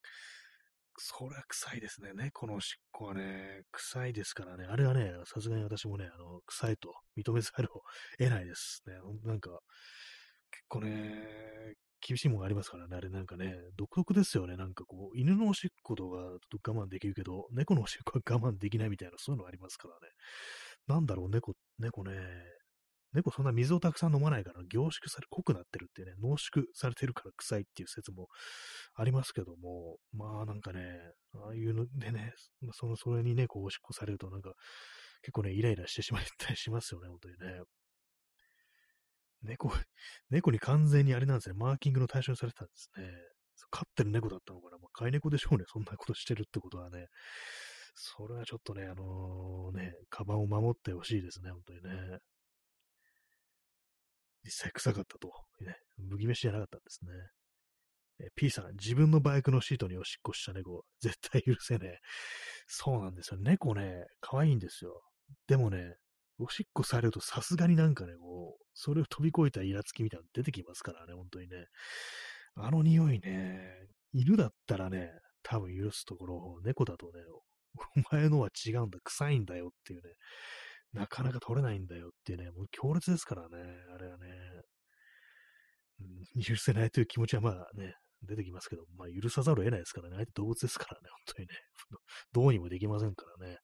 [0.98, 2.12] それは臭いですね。
[2.14, 4.66] 猫のおしっこはね、臭いですからね。
[4.66, 7.82] あれはね、さすがに私もね、あの、臭いと認めざるを
[8.20, 8.96] 得ないですね。
[9.24, 9.50] なんか、
[10.52, 12.96] 結構ね、厳しいものがありますからね。
[12.96, 14.58] あれなんかね、独特ですよね。
[14.58, 16.10] なんかこう、犬のおしっこと
[16.62, 20.00] か我慢できるけど、猫のおしっこは我慢できないみたいな、そういうのがありますからね。
[20.88, 22.14] なんだろう、猫、猫ね、
[23.14, 28.28] 猫そんな水をたくさん飲まないから凝縮され、濃くなってるってね、濃縮されてるから臭いっていう説も
[28.95, 30.82] ありますけども、まあなんかね、
[31.34, 32.34] ああいうのでね、
[32.72, 34.53] その、それにね、こう、おしっこされるとなんか、
[35.22, 37.62] 結構ね、イライラしてしまったりしますよね、本当にね。
[39.43, 39.72] 猫、
[40.30, 43.09] 猫に完全にあれなんですね、マーキングの対象にされてたんですね。
[43.70, 44.78] 飼ってる猫だったのかな。
[44.78, 47.07] まあ、飼い猫でしょうね、そんなことしてるってことはね。
[47.93, 52.20] それはちょっとね、あのー、ね、カバンを守ってほしいですね、本当にね。
[54.44, 55.32] 実際臭かったと。
[55.62, 57.12] ね、麦飯じゃなかったんですね。
[58.20, 61.98] え P さん、自分のバイクのシートにおしっこした猫、絶対許せねえ。
[62.68, 63.39] そうなんですよ。
[63.39, 65.02] 猫ね、可愛いんですよ。
[65.48, 65.96] でもね、
[66.39, 71.66] おしっこされるとさすがになんかね、こう、それを飛び越えたイラつきみたいなの出てきますからね、本当にね。
[72.56, 75.12] あの匂いね、犬だったらね、
[75.44, 77.22] 多分許すところ、猫だとね、
[78.12, 80.10] お前のは違うんだ、臭いんだよっていうね、
[80.94, 83.58] なかなか取れないんだよっていうね、もう強烈ですからね、
[83.94, 84.28] あれはね、
[86.36, 91.54] うん、許せないという気持ちはまあね、出てきますけど、まあ許さざるを得ないですからね、相手動物ですからね、本当にね、
[92.34, 93.58] どうにもできませんからね、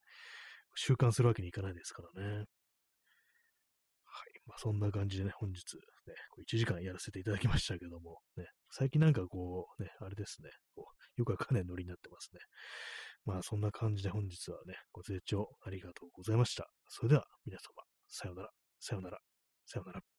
[0.75, 2.37] 習慣するわけにいかないですからね。
[2.37, 2.45] はい。
[4.45, 5.75] まあそんな感じでね、本日、
[6.07, 12.39] ね、こう1時間やらせていただきましたけども、ね、最近なんかこう、ね、あれですね、こうよくわかんないノリになってますね。
[13.27, 16.69] まあそんな感じで本日はね、ご清聴ありがとうございました。
[16.87, 18.49] それでは皆様、さよなら、
[18.79, 19.19] さよなら、
[19.65, 20.16] さよなら。